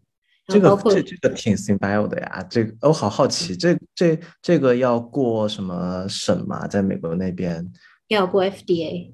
[0.48, 6.66] 这个这这个挺 symbio 的呀，这个我好好奇，这这这个要过什么审吗？
[6.66, 7.70] 在美国那边
[8.08, 9.12] 要过 FDA。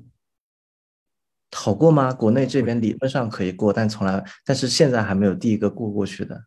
[1.56, 2.12] 好过吗？
[2.12, 6.44] 国内这边理论上可以过，但从来，但是现在还没有第一个过过去的。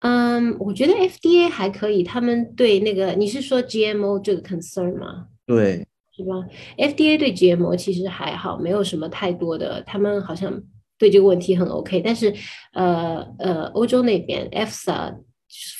[0.00, 5.26] 嗯，我觉得 FDA 还可以，他们对那个你是说 GMO 这个 concern 吗？
[5.46, 6.34] 对，是吧
[6.76, 10.62] ？FDA 对 GMO 其实还好，没有什么太多的，他们好像
[10.98, 12.00] 对这个问题很 OK。
[12.00, 12.32] 但是，
[12.72, 15.14] 呃呃，欧洲那边 EFSA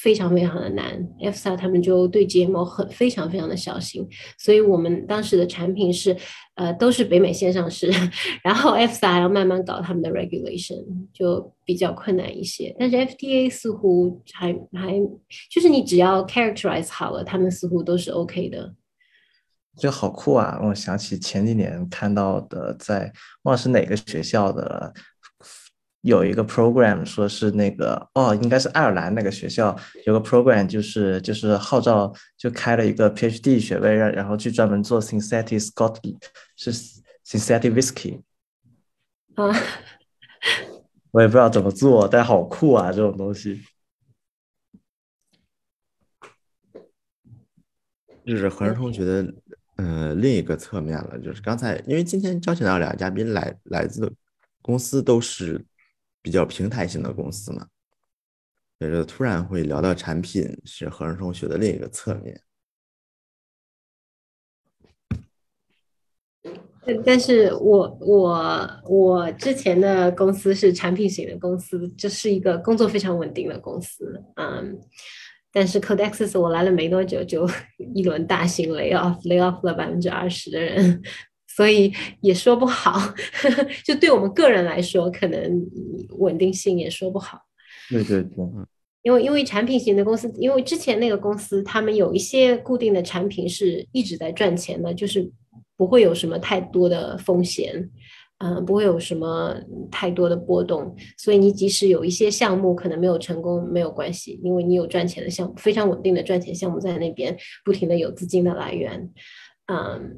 [0.00, 4.06] 非常非常的难，EFSA 他们就对 GMO 很非常非常的小心，
[4.38, 6.16] 所以我们当时的产品是。
[6.56, 7.90] 呃，都是北美线上市，
[8.42, 12.74] 然后 EFSA 还要慢慢搞他们的 regulation，就比较困难一些。
[12.78, 14.98] 但是 FDA 似乎还还
[15.50, 18.72] 就是你只要 characterize 好了，他们似乎都是 OK 的。
[19.76, 20.58] 就好酷啊！
[20.62, 23.12] 我想起前几年看到的，在
[23.42, 24.92] 忘了是哪个学校的。
[26.02, 35.98] 有一个 program 说是那个哦，应该是爱尔兰那个学校有个 program，就是就是号召就开了一个 PhD 学位，然然后去专门做 synthetic Scott
[36.54, 36.72] 是
[37.24, 38.22] synthetic whiskey
[39.34, 39.50] 啊，
[41.10, 43.60] 我也不知道怎么做，但好酷啊这种东西。
[48.24, 49.04] 就是何人同学
[49.76, 54.12] 呃另一个侧面了，就是刚才因为今天邀请到两个嘉宾来来自
[54.60, 55.64] 公司都是。
[56.22, 57.68] 比较平台型的公司嘛，
[58.80, 62.42] 所以说突然会聊到产品是何人同学的另一个侧面。
[66.84, 74.76] 但但是我我我之前的公司是产品型的公司，就是一个工作非常稳定的公司，嗯，
[75.56, 77.48] 但是 Codexis 我来了没多久就
[77.94, 81.02] 一轮大型 lay off，lay off 了百分之二十的人。
[81.48, 81.90] 所以
[82.20, 83.00] 也说不好，
[83.82, 85.66] 就对我们个人来说，可能
[86.18, 87.40] 稳定性也说不好。
[87.88, 88.44] 对对对，
[89.00, 95.26] 因为因为产品型的公司，因为之前那个公司，他们有一些固定的产品是一直在赚钱的，就是
[95.78, 97.88] 不会有什么太多的风险，
[98.38, 99.54] 嗯，不会有什么
[99.90, 100.94] 太多的波动。
[101.16, 109.12] 所以你即使有一些项目可能没有成功，没有关系，因为你有赚钱的项目，非常稳定的赚钱项目在那边，不停的有资金的来源，
[109.66, 110.16] 嗯。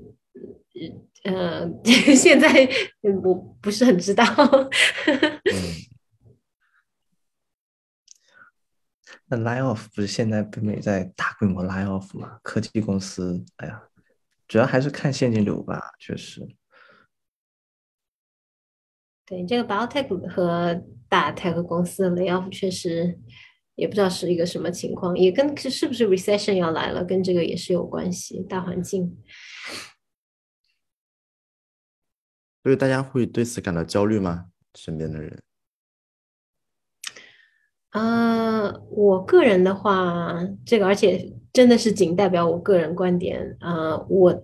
[1.25, 1.69] 呃，
[2.14, 2.69] 现在
[3.25, 4.25] 我不是很知道。
[9.27, 12.39] 那 lay off 不是现在北美在大规模 lay off 吗？
[12.45, 13.83] 科技公司，哎呀，
[14.47, 16.47] 主要还是看现金流吧，确实。
[19.29, 23.18] 对，这个 biotech 和大 tech 公司的 lay off 确实
[23.74, 29.18] 也不知道是一个什么情况，也跟是不是 recession 要来了，跟这个也是有关系，大环境。
[32.62, 34.47] 所以大家会对此感到焦虑吗？
[34.74, 35.43] 身边的人？
[37.91, 43.57] 呃，我个人的话，这个而且真的是仅代表我个人观点。
[43.61, 44.43] 呃，我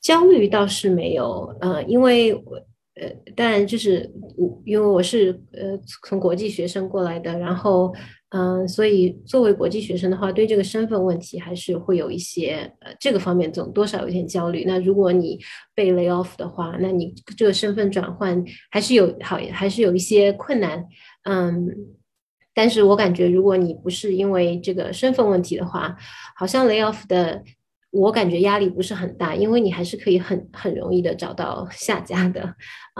[0.00, 1.56] 焦虑倒是没有。
[1.60, 2.66] 呃，因为我
[3.00, 7.94] 呃，当然就是我，因为我是呃从国际学生过来的，然后。
[8.30, 14.64] 嗯，所以作为国际学生的话，对这个身份问题还是会有一些呃这个方面总多少有点焦虑。
[14.66, 15.38] 那如果你
[15.76, 20.84] 被 lay off 的话，那你这个身份转换还是有好还是有一些困难。
[21.22, 21.68] 嗯，
[22.52, 25.96] 但是我感觉如果你不是因为这个身份问题的话，
[26.36, 27.42] 好像 lay off 的。
[27.96, 32.42] 我感觉压力不是很大，因为你还是可以很很容易的找到 下家的，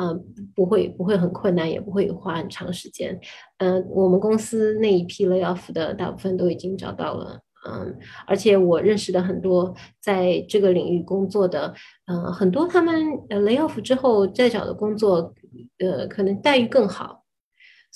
[0.01, 0.25] 嗯，
[0.55, 3.19] 不会不会很困难，也不会花很长时间。
[3.59, 7.39] 嗯，我们公司那一批 lay off 的大部分都已经找到了，
[7.69, 7.95] 嗯，
[8.27, 11.75] 而且我认识的很多在这个领域工作的，
[12.07, 12.95] 嗯，很多他们
[13.29, 15.35] 呃 lay off 之后再找的工作，
[15.79, 17.26] 呃，可能待遇更好。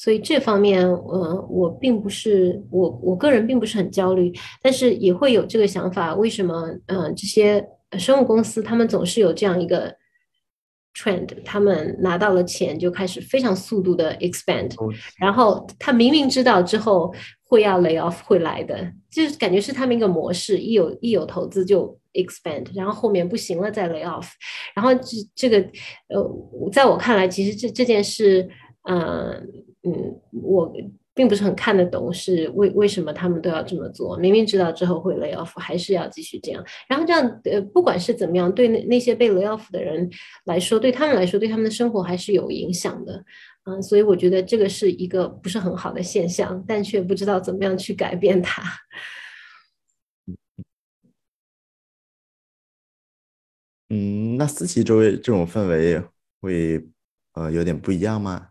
[0.02, 4.32] 所以这方面，呃，我并不是我我个人并不是很焦虑，
[4.62, 6.14] 但是也会有这个想法。
[6.14, 6.54] 为什么，
[6.86, 7.62] 嗯，这些
[7.98, 9.94] 生物公司他们总是有这样一个
[10.94, 14.72] trend，他们拿到了钱就开始非常速度的 expand，
[15.18, 17.14] 然后他明明知道之后
[17.44, 24.28] 会要 lay off 会来的，就是感觉是他们一个模式，一有一有投资就 expand，然后后面不行了再 lay off，
[24.74, 25.58] 然后这这个，
[26.08, 28.48] 呃，在我看来，其实这这件事，
[28.88, 29.66] 嗯。
[29.82, 30.72] 嗯，我
[31.14, 34.16] 并不是很看得懂是为为什么他们都要这么做。
[34.18, 36.64] 明明知道之后会 lay off，还是要继续这样。
[36.88, 40.08] 然后这样，呃，不管是怎么样，对那那些被 lay off 的人
[40.44, 43.24] 来说，对他们来说，对他们的生活还是有影响的。
[43.64, 48.62] 嗯，所以我觉得这个是一个不是很好的现象，但却不知道怎么样去改变它。
[53.92, 56.00] 嗯，那思琪周围这种氛围
[56.40, 56.86] 会
[57.34, 58.46] 呃有点不一样吗？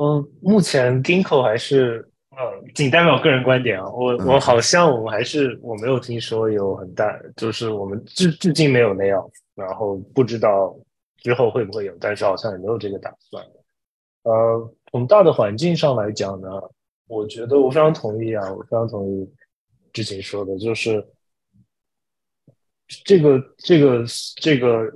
[0.00, 3.86] 嗯，目前 Ginkgo 还是，嗯，仅代表个人观点啊。
[3.90, 7.06] 我我好像我们还是我没有听说有很大，
[7.36, 10.74] 就是我们至至今没有那样，然后不知道
[11.18, 13.44] 之后会不会有，但是好像也没有这个打算。
[14.22, 16.48] 呃，从大的环境上来讲呢，
[17.06, 19.30] 我觉得我非常同意啊，我非常同意
[19.92, 21.06] 之前说的，就是
[23.04, 24.04] 这个这个
[24.36, 24.90] 这个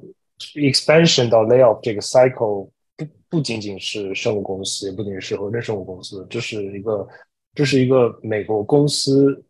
[0.54, 7.08] expansion 到 layoff 这个 cycle 不不仅仅是生物公司，也不仅是合成生物公司，这是一个
[7.54, 9.44] 这是一个美国公司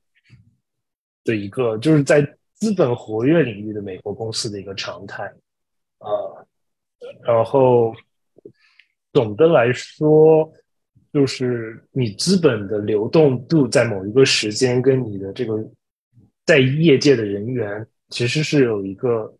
[1.24, 2.20] 的一个就是在
[2.54, 5.24] 资本活跃领域的美国公司的一个常态
[5.98, 6.08] 啊，
[7.22, 7.94] 然后。
[9.12, 10.52] 总的来说，
[11.12, 15.56] 就是你资本的流动度在某一个时间跟你的这个
[16.44, 19.32] 在业界的人员其实是有一个，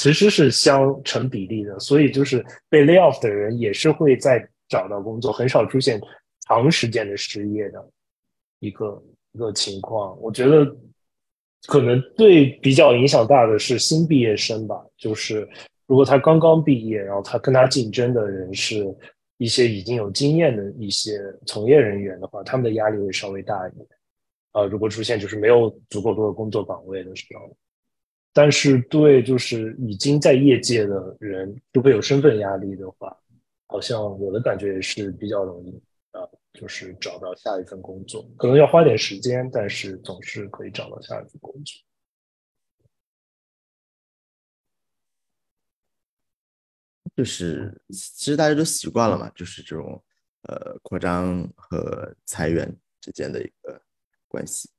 [0.00, 1.78] 其实是相成比例的。
[1.78, 6.00] 所以就是被 lay off 的人也是会再找到工作，很少出现
[6.46, 7.86] 长时间的失业的
[8.60, 9.02] 一个
[9.32, 10.18] 一个情况。
[10.20, 10.64] 我觉得
[11.66, 15.46] 可能对比较影响大的是新毕业生吧，就是。
[15.90, 18.86] 如果他刚刚毕业，然后他跟他竞争的人是
[19.38, 23.84] 一些已经有经验的一些从业人员的话，他们的压力会稍微大一点。
[24.52, 27.56] 啊，如果出现就是没有足够多的工作岗位的时候，
[28.32, 33.16] 但是对就是已经在业界的人，如果有身份压力的话，
[33.66, 35.82] 好像我的感觉也是比较容易
[36.12, 41.74] 啊，就是找到下一份工作，可能要花点时间，但是总是可以找到下一份工作。
[47.16, 50.02] 就是其实大家都习惯了嘛，就是这种
[50.42, 53.82] 呃扩张和裁员之间的一个
[54.28, 54.70] 关系。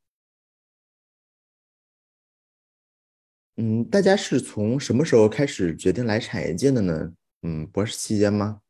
[3.58, 7.14] 嗯，大家是从什么时候开始决定来产业界的呢？
[7.44, 8.62] 嗯，博士期间吗？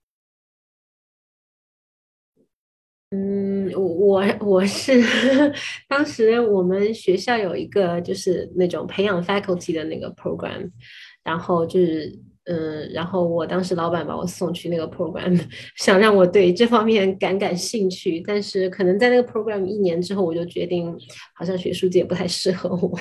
[3.12, 4.94] 嗯，我我是
[5.88, 10.72] 当时我们学校有一个就是那种培养 faculty 的那个 program，
[11.24, 12.20] 然后就是。
[12.46, 15.40] 嗯，然后我当时老板把我送去那个 program，
[15.78, 20.92] 想让我对这方面感感兴趣，但是可能在那个 program 一年之后，我就决定
[21.36, 23.00] 好像学术界不太适合我，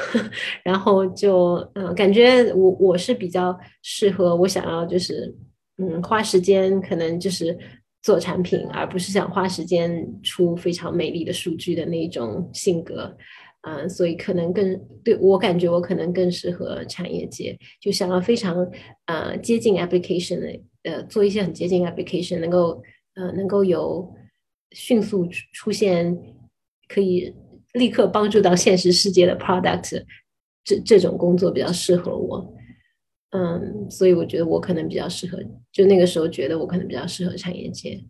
[0.64, 5.34] 然后就嗯，感觉我我是比较适合我想要就是
[5.76, 7.56] 嗯花时间可能就是
[8.02, 13.14] 做产品，而不是想花时间出非常美丽的数据的那种性格。
[13.62, 18.66] 嗯，所以可能更对我感觉，我可能更适合产业界，就想要非常
[19.06, 22.82] 呃接近 application 的，呃，做一些很接近 application，能够
[23.14, 24.14] 呃能够有
[24.70, 26.18] 迅速出现，
[26.88, 27.34] 可以
[27.74, 30.04] 立刻帮助到现实世界的 product，
[30.64, 32.54] 这这种工作比较适合我。
[33.32, 35.38] 嗯，所以我觉得我可能比较适合，
[35.70, 38.02] 就那个时候觉得我可能比较适合产业界。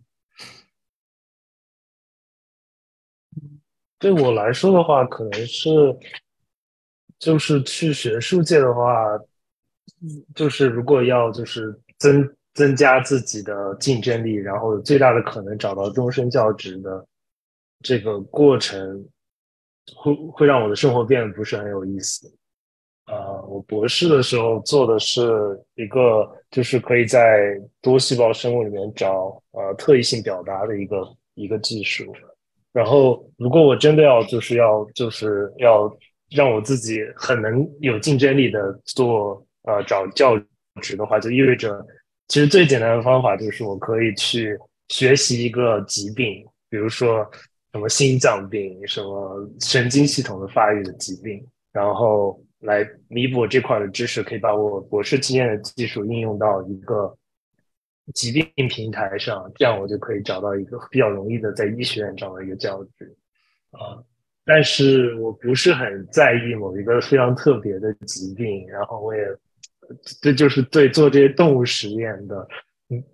[4.01, 5.69] 对我来说的话，可能是
[7.19, 9.05] 就是去学术界的话，
[10.33, 17.05] 就是如果要就是增增加自己的竞争力，然后最大的可能找到终身教职的
[17.83, 19.07] 这个过程，
[19.95, 22.27] 会会让我的生活变得不是很有意思。
[23.05, 25.21] 呃，我博士的时候做的是
[25.75, 32.11] 一个就是可以在多细胞生物里面找呃特异性表达的一个一个技术。
[32.73, 35.91] 然后，如果我真的要就是要就是要
[36.29, 40.41] 让我自己很能有竞争力的做呃找教
[40.81, 41.85] 职的话，就意味着
[42.29, 44.57] 其实最简单的方法就是我可以去
[44.87, 47.29] 学习一个疾病，比如说
[47.73, 57.17] 什么心脏病、什么神经系统的发育的疾病，然后来弥补这块的知识，可以把我博士期间的技术应用到一个。
[58.13, 63.15] 疾病平台上，这样我就可以找到一个比较容易的在医学院找到一个教职
[63.71, 64.03] 啊。
[64.43, 69.21] 但是我不是很在意某一个非常特别的疾病，然后我也
[70.21, 72.47] 这就是对做这些动物实验的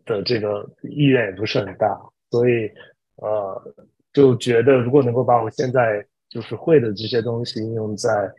[0.06, 2.00] 的这个意愿也不是很大，
[2.32, 2.72] 所以
[3.18, 3.76] 呃
[4.14, 8.32] 就觉得如果能够把我现在就是会的这些东西应用在。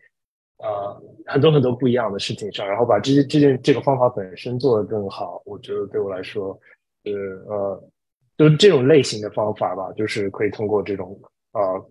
[0.58, 6.58] 呃，很多很多不一样的事情上，然后把这些这件这个方法本身做得更好，我觉得对我来说，
[7.04, 7.90] 是呃，
[8.36, 11.16] 就是这种类型的方法吧，就是可以通过这种
[11.52, 11.90] 呃，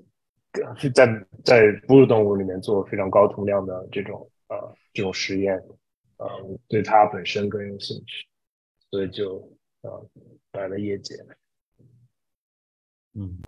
[0.94, 1.08] 在
[1.46, 5.56] 在哺乳动物里面做非常高通量的这种呃这种实验，
[6.18, 6.28] 呃，
[6.68, 8.28] 对它本身更有兴趣，
[8.92, 9.50] 所以就
[9.82, 10.10] 呃
[10.52, 11.16] 来了业界。
[13.14, 13.40] 嗯，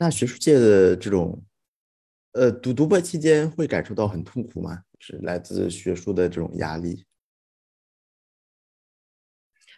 [0.00, 1.40] 那学术界的这种。
[2.38, 4.78] 呃，读读博期间会感受到很痛苦吗？
[5.00, 7.04] 是来自学术的这种压力。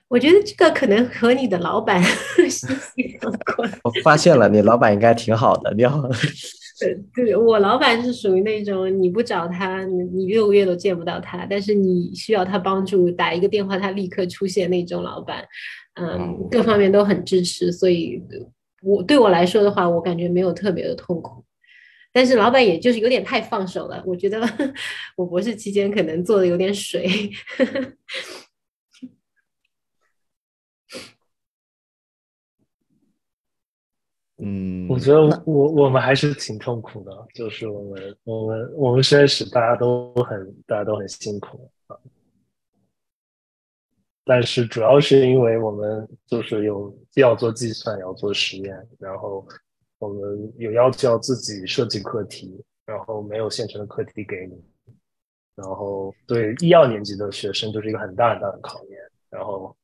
[0.09, 3.71] 我觉得这个可能和你的老板息息相关。
[3.83, 6.07] 我发现了，你老板应该挺好的，你好。
[7.15, 15.43] 对我老板是属于那种你不找他，你六个月都见不到他，但是你需要他帮助，打一个电话他立刻出现那种老板，
[15.95, 18.23] 嗯，各方面都很支持，所以
[18.83, 21.43] 我对我来说的话，我感觉没有特别的痛苦。
[22.13, 24.41] 但是老板也就是有点太放手了，我觉得
[25.17, 27.31] 我博士期间可能做的有点水。
[34.43, 41.97] 嗯，我觉得我我们还是挺痛苦的，就是我们我们我们实验室大家都很大家都很辛苦啊，
[44.25, 49.47] 但是主要是因为我们就是有要做计算，要做实验，然后
[50.01, 54.61] 我们有要求自己设计课题，然后没有现成的课题给你，
[55.55, 58.99] 然后对一二年级的学生就是一个很大很大的考验，
[59.31, 59.77] 然后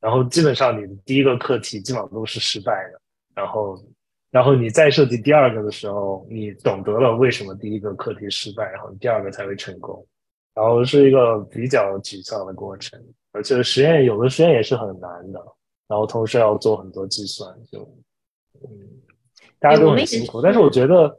[0.00, 3.00] 然后基本上你的第一个课题基本上都是失败的。
[3.34, 3.80] 然后，
[4.30, 10.04] 然后你再设计第二个的时候，你懂得了为什么第一个课题失败，然后第二个才会成功。
[10.54, 15.40] 然后是一个比较沮丧的过程，而且实验有的实验也是很难的，
[15.86, 17.78] 然后同时要做很多计算，就
[18.54, 18.68] 嗯，
[19.60, 20.40] 大家都很辛苦。
[20.42, 21.18] 但是我觉得，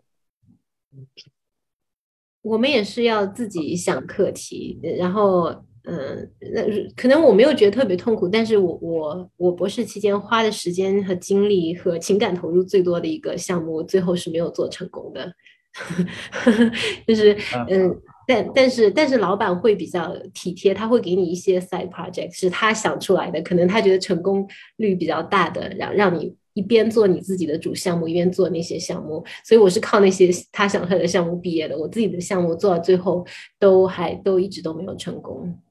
[2.42, 5.66] 我们也是要自己想课题，然后。
[5.86, 6.62] 嗯，那
[6.96, 15.34] 可能我没有觉得特别痛苦，但是我我我博士期间花的时间和精力和情感投入最多的一个项目，最后是没有做成功的。
[17.08, 17.36] 就是
[17.70, 29.24] 嗯，但但是但是老板会比较体贴，他会给你一些 side project，是他想出来的，可能他觉得成功率比较大的，让让你一边做你自己的主项目，一边做那些项目。
[29.44, 33.26] 所以我是靠那些他想出来的项目毕业的，我自己的项目做到最后
[33.58, 35.62] 都还都一直都没有成功。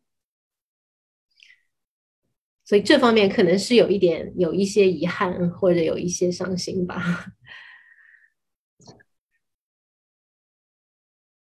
[2.65, 7.03] 所以这方面可能是有一点有一些遗憾，或者有一些伤心吧。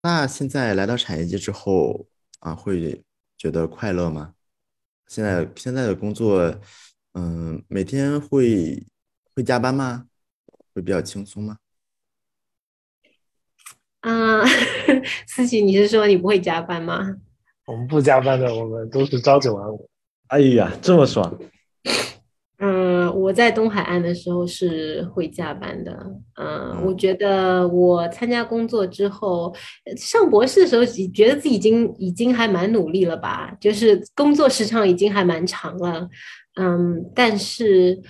[0.03, 2.05] 那现在来到产业界之后
[2.39, 3.03] 啊，会
[3.37, 4.35] 觉得快乐吗？
[5.07, 6.61] 现在现在的工作，
[7.13, 8.85] 嗯，每天会
[9.35, 10.05] 会加班吗？
[10.73, 11.57] 会比较轻松吗？
[13.99, 14.41] 啊，
[15.27, 17.17] 思琪，你是说你不会加班吗？
[17.65, 19.89] 我们不加班的，我们都是朝九晚五。
[20.27, 21.37] 哎呀，这么爽！
[22.59, 25.91] 嗯，我在东海岸的时候是会加班的。
[26.35, 29.53] 嗯，我觉得我参加工作之后，
[29.97, 36.07] 上博士的时候，觉得自己已经已经还蛮努力了吧，就是工作时长已经还蛮长了。
[36.55, 38.01] 嗯，但是，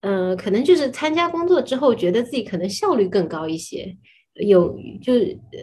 [0.00, 3.96] 嗯，可能就是参加工作之后，觉得自己可能效率更高一些，
[4.34, 5.14] 有就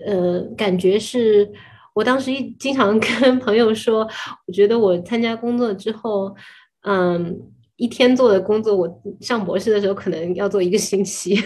[0.06, 1.52] 呃，感觉是。
[1.96, 4.00] 我当时一经常 跟朋友说，
[4.48, 6.36] 我觉得我参加工作之后，
[6.82, 7.40] 嗯，
[7.76, 11.38] 一天做的工作，我上博士的时候可能要做一个星期。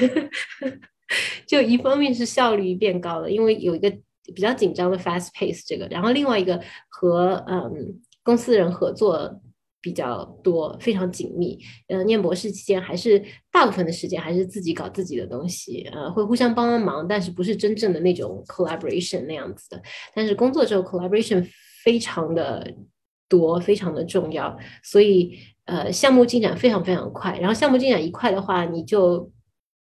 [1.46, 3.90] 就一方面是效率变高了，因为有一个
[4.34, 6.58] 比较紧张的 fast pace 这个，然后另外一个
[6.88, 9.42] 和嗯公司人合作。
[9.88, 11.58] 比较多，非常紧密。
[11.88, 19.82] 呃，念博士期间还是大部分的时间还是自己搞自己的东西，呃，会互相帮帮忙，但是不是真正的那种 collaboration 那样子的。
[20.14, 21.48] 但是工作之后 collaboration
[21.86, 22.76] 非常的
[23.30, 27.40] 多，非常的重要，所以呃，项目进展非常非常快。
[27.40, 29.32] 然后项目进展一快的话，你就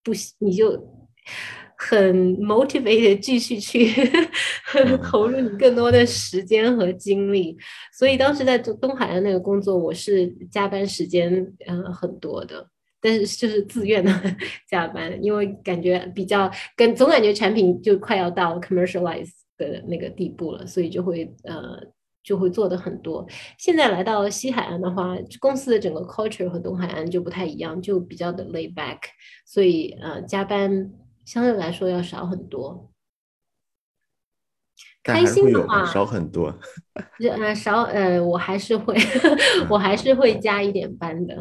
[0.03, 0.95] 不你就。
[1.79, 3.91] 很 motivated 继续去
[5.03, 7.55] 投入你更多的时间和精力，
[7.93, 11.31] 所以当时在东海岸那个工作，我是加班时间
[11.67, 12.67] 嗯很多的，
[12.99, 14.11] 但是就是自愿的
[14.67, 21.79] 加班，因为感觉比较跟总感觉产品就快要到 commercialize 的那个地步了，所以就会呃
[22.23, 23.23] 就会做的很多。
[23.59, 28.97] 现在来到西海岸的话，公司的整个 culture 和东海岸就不太一样，就比较的 lay back，
[29.45, 30.91] 所以呃加班。
[31.27, 32.89] 相对来说要少很多，
[35.03, 36.57] 开心的话少很多。
[37.19, 38.95] 呃，少呃，我还是会，
[39.69, 41.35] 我还是会加一点班的。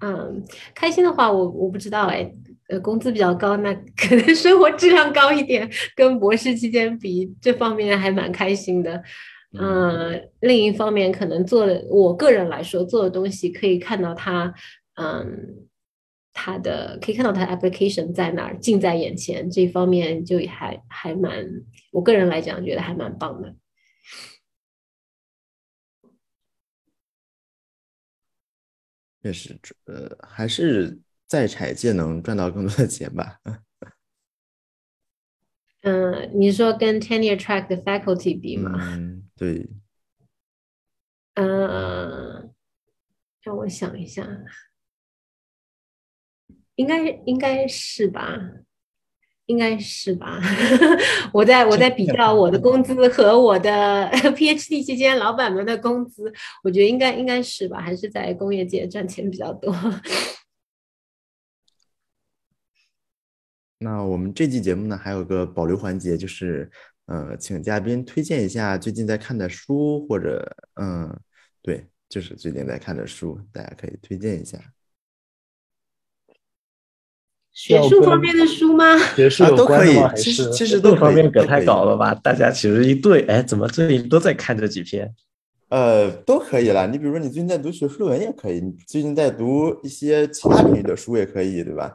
[0.00, 0.44] 嗯，
[0.74, 2.30] 开心的话，我我不知道哎，
[2.68, 5.66] 呃，工资比较高，那可能生活质量高一点，
[5.96, 9.02] 跟博士期间比，这方面还蛮开心的。
[9.58, 14.52] 嗯，另一方面，可能做的，我个人来说做的东西，可以看到它，
[14.96, 15.65] 嗯。
[16.38, 21.32] 它的可以看到它的 application 在哪儿，近在眼前，这方面就还还蛮，
[21.90, 23.56] 我个人来讲觉得还蛮棒的。
[29.22, 33.40] 确实，呃，还是在产业界能赚到更多的钱吧。
[35.82, 38.70] 嗯， 你说跟 tenure track 的 faculty 比吗？
[38.94, 39.66] 嗯，对。
[41.34, 42.52] 嗯，
[43.42, 44.28] 让我想一下。
[46.76, 48.38] 应该应该是吧，
[49.46, 50.40] 应该是吧？
[51.32, 56.32] 我在我在比较我的工资和我的 PhD 期间老板们的工资，
[56.62, 57.80] 我觉得应该应该是吧？
[57.80, 59.74] 还是在工业界赚钱比较多。
[63.78, 66.70] 那我们这期节目呢，还有个保留环节，就是
[67.06, 70.50] 呃，请嘉宾推荐一下最近在看的书，或者
[70.80, 71.14] 嗯，
[71.62, 74.58] 对，就是最近在看的书，大家可以推荐一下。
[77.56, 78.98] 学术方面的书吗？
[79.16, 82.14] 学术都可以，其实其实都方面可太搞了吧？
[82.16, 85.10] 大家其实一对，哎，怎么最近都在看这几篇？
[85.70, 86.86] 呃，都可以了。
[86.86, 91.92] 你比如说，你最近在读学术论文也可以，你最近在读一些其他领域的书也可以，对吧？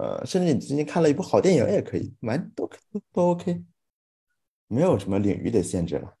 [0.00, 3.62] 呃，甚至你最近看了一部好电影也可以，蛮都都都 OK，
[4.66, 6.12] 没有什么领域的限制了。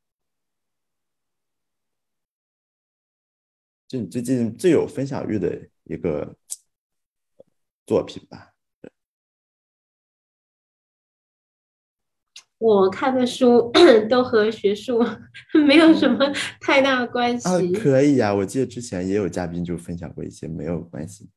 [3.88, 6.36] 就你最近最有分享欲的一个
[7.84, 8.53] 作品吧。
[12.64, 13.70] 我看的书
[14.08, 15.04] 都和学术
[15.66, 16.32] 没有什么
[16.62, 17.46] 太大关系。
[17.46, 21.28] 啊，可以呀，我记得之前也有嘉宾就分享过一些没有关系。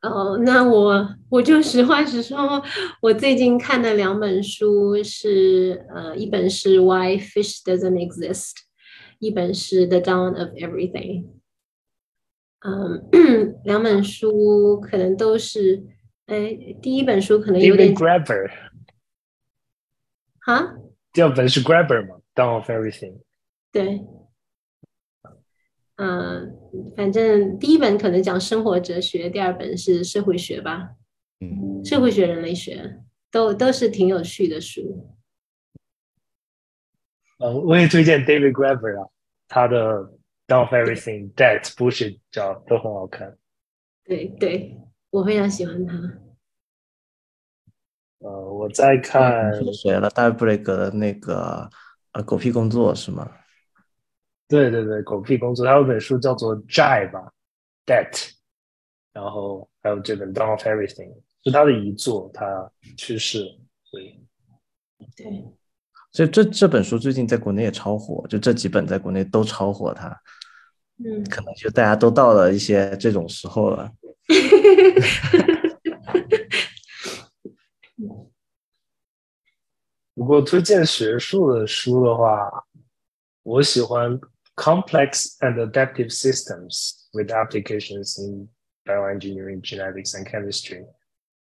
[0.00, 2.62] 哦，那我我就实话实说，
[3.02, 8.52] 我最近看的两本书是，呃，一本是《Why Fish Doesn't Exist》，
[9.18, 11.24] 一本是《The Dawn of Everything》。
[12.60, 15.84] 嗯，两本书可能都是，
[16.26, 17.94] 哎，第一本书可能有点。
[20.48, 20.74] 啊，
[21.12, 23.20] 第二本是 Grabber 嘛，Down of Everything。
[23.70, 24.02] 对，
[25.96, 26.56] 嗯，
[26.96, 30.96] 反正第一本可能讲生活哲学，第二本是社会学吧。
[31.40, 32.98] 嗯，社会学、人类学
[33.30, 35.14] 都都是挺有趣的书。
[37.40, 39.10] 呃，我也推荐 David Grabber 啊，
[39.48, 40.14] 他的
[40.46, 43.36] Down of Everything、Debt、Bullshit 叫都很好看。
[44.02, 44.80] 对对，
[45.10, 45.92] 我非常喜欢他。
[48.20, 50.10] 呃，我在看谁了？
[50.10, 51.68] 大卫布雷格的那个
[52.12, 53.30] 呃狗屁工作是吗？
[54.48, 57.20] 对对对，狗屁工作，他有本书叫做债吧
[57.86, 58.30] ，Debt，
[59.12, 61.14] 然后还有这本 Down of Everything
[61.44, 63.44] 是他的遗作，他去世，
[63.84, 64.18] 所以
[65.16, 65.44] 对，
[66.10, 70.08] 所以这这本书最近在国内也超火，就这几本在国内都超火，它，
[71.04, 73.92] 嗯，可能就大家都到了一些这种时候了。
[80.18, 82.50] 如果推荐学术的书的话，
[83.44, 84.18] 我喜欢
[84.56, 88.48] 《Complex and Adaptive Systems with Applications in
[88.84, 90.80] Bioengineering, Genetics and Chemistry》。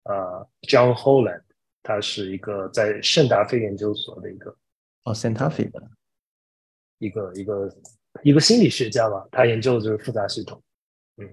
[0.03, 1.41] 呃，John Holland，
[1.81, 4.55] 他是一个在圣达菲研究所的一个
[5.05, 5.81] 哦，圣达菲的
[6.99, 7.75] 一个一个
[8.21, 10.61] 一个心理学家吧，他研究的就是复杂系统。
[11.17, 11.27] 嗯，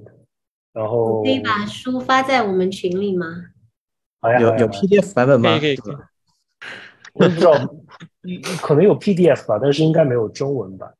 [0.72, 3.50] 然后可以把书发在我们群里吗？
[4.40, 5.58] 有有 PDF 版本吗？
[5.58, 5.96] 可以可以。
[7.14, 7.52] 我不知道，
[8.60, 10.92] 可能有 PDF 吧，但是应该没有中文版。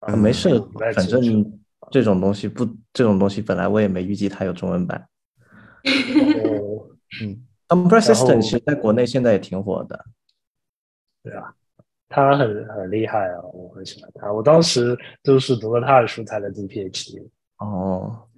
[0.00, 0.48] 啊，没事，
[0.94, 1.60] 反正
[1.90, 5.08] 这种东西不，这种东西本来我也没预计它有中文版。
[5.84, 6.86] 哦，
[7.20, 10.04] 嗯 u m b r e s s y s t e m 其实在国内现在也挺火的。
[11.22, 11.52] 对啊，
[12.08, 14.32] 他很很厉害啊，我很喜欢他。
[14.32, 17.28] 我当时就是读了他的书才来读 PhD。
[17.58, 18.28] 哦，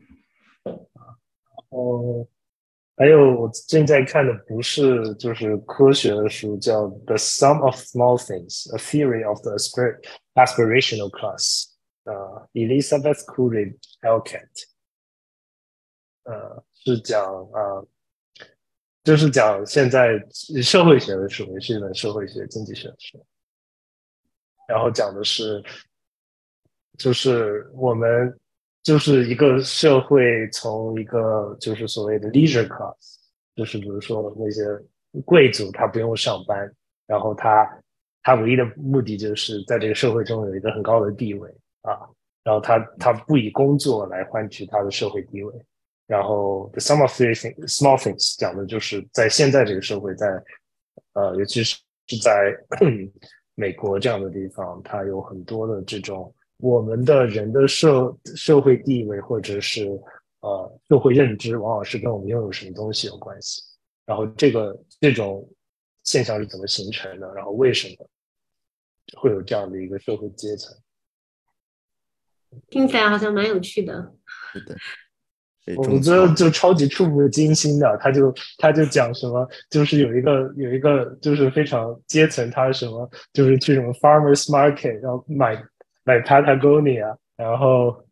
[1.69, 2.27] 哦。
[2.99, 9.57] 还有我正在看的不是就是科学的书，叫《The Sum of Small Things: A Theory of the
[10.35, 11.65] Aspirational Class》，
[12.03, 14.49] 呃，Elizabeth coolie elkett
[16.25, 17.87] 呃，是讲呃，
[19.05, 20.19] 就是讲现在
[20.61, 23.25] 社会学的书，也是一本社会学、经济学的书，
[24.67, 25.63] 然后讲的是，
[26.97, 28.37] 就是我们。
[28.83, 32.95] 就是一个社会从一个就是所谓的 leisure class，
[33.55, 34.63] 就是比如说那些
[35.27, 36.73] 贵族他不用上班，
[37.07, 37.69] 然后他
[38.23, 41.51] 他唯一的目的就是在这个社会中有一个很高的地位
[41.83, 42.09] 啊，
[42.45, 45.53] 然后他他不以工作来换取他的社会地位，
[46.07, 50.27] 然后 the sum of things small things 讲的就是在现在这个社会，在
[51.13, 51.77] 呃尤其是
[52.07, 52.57] 是在
[53.55, 56.33] 美国这样的地方，它有很多的这种。
[56.59, 59.87] 我们的人的社社会地位或者是
[60.41, 63.63] 呃社会认知，往往是跟我们拥有什么东西有关系。
[64.05, 65.49] 然后这个这种
[66.03, 67.33] 现象是怎么形成的？
[67.35, 68.09] 然后为什么
[69.19, 70.77] 会有这样的一个社会阶层？
[72.71, 74.13] 听起来好像蛮有趣的。
[74.53, 74.77] 是的，
[75.79, 77.97] 我觉得就超级触目惊心的。
[77.99, 85.63] 他就他就讲什么，就是有一个有一个就是非常阶层，他什么就是去什么 farmers market 然后买。
[86.09, 88.03] 买 Patagonia，然后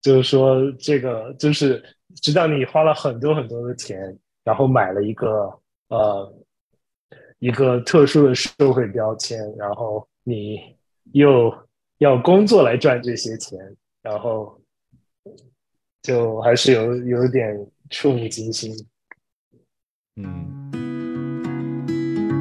[0.00, 1.82] 就是说这个就是
[2.14, 5.52] 直到你花了很多很多的钱，然后买了一个
[5.88, 6.32] 呃
[7.40, 10.60] 一个特殊的社会标签，然后你
[11.10, 11.52] 又
[11.98, 13.58] 要工作来赚这些钱，
[14.00, 14.56] 然后
[16.02, 18.72] 就还是有有点触目惊心。
[20.14, 20.70] 嗯，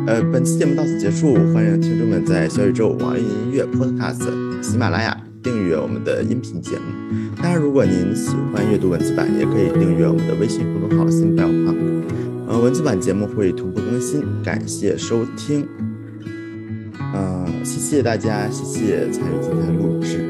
[0.06, 6.84] 呃，本期节目到此结束，欢迎听众们在小宇宙、网易云音乐、Podcast、喜马拉雅订阅我们的音频节目。
[7.42, 11.74] 当然，如果您喜欢阅读文字版，也可以订阅我们的微信公众号“新白话。
[12.48, 15.68] 呃，文字版节目会同步更新，感谢收听。
[17.14, 20.29] 嗯，谢谢大家，谢谢参与今天的录。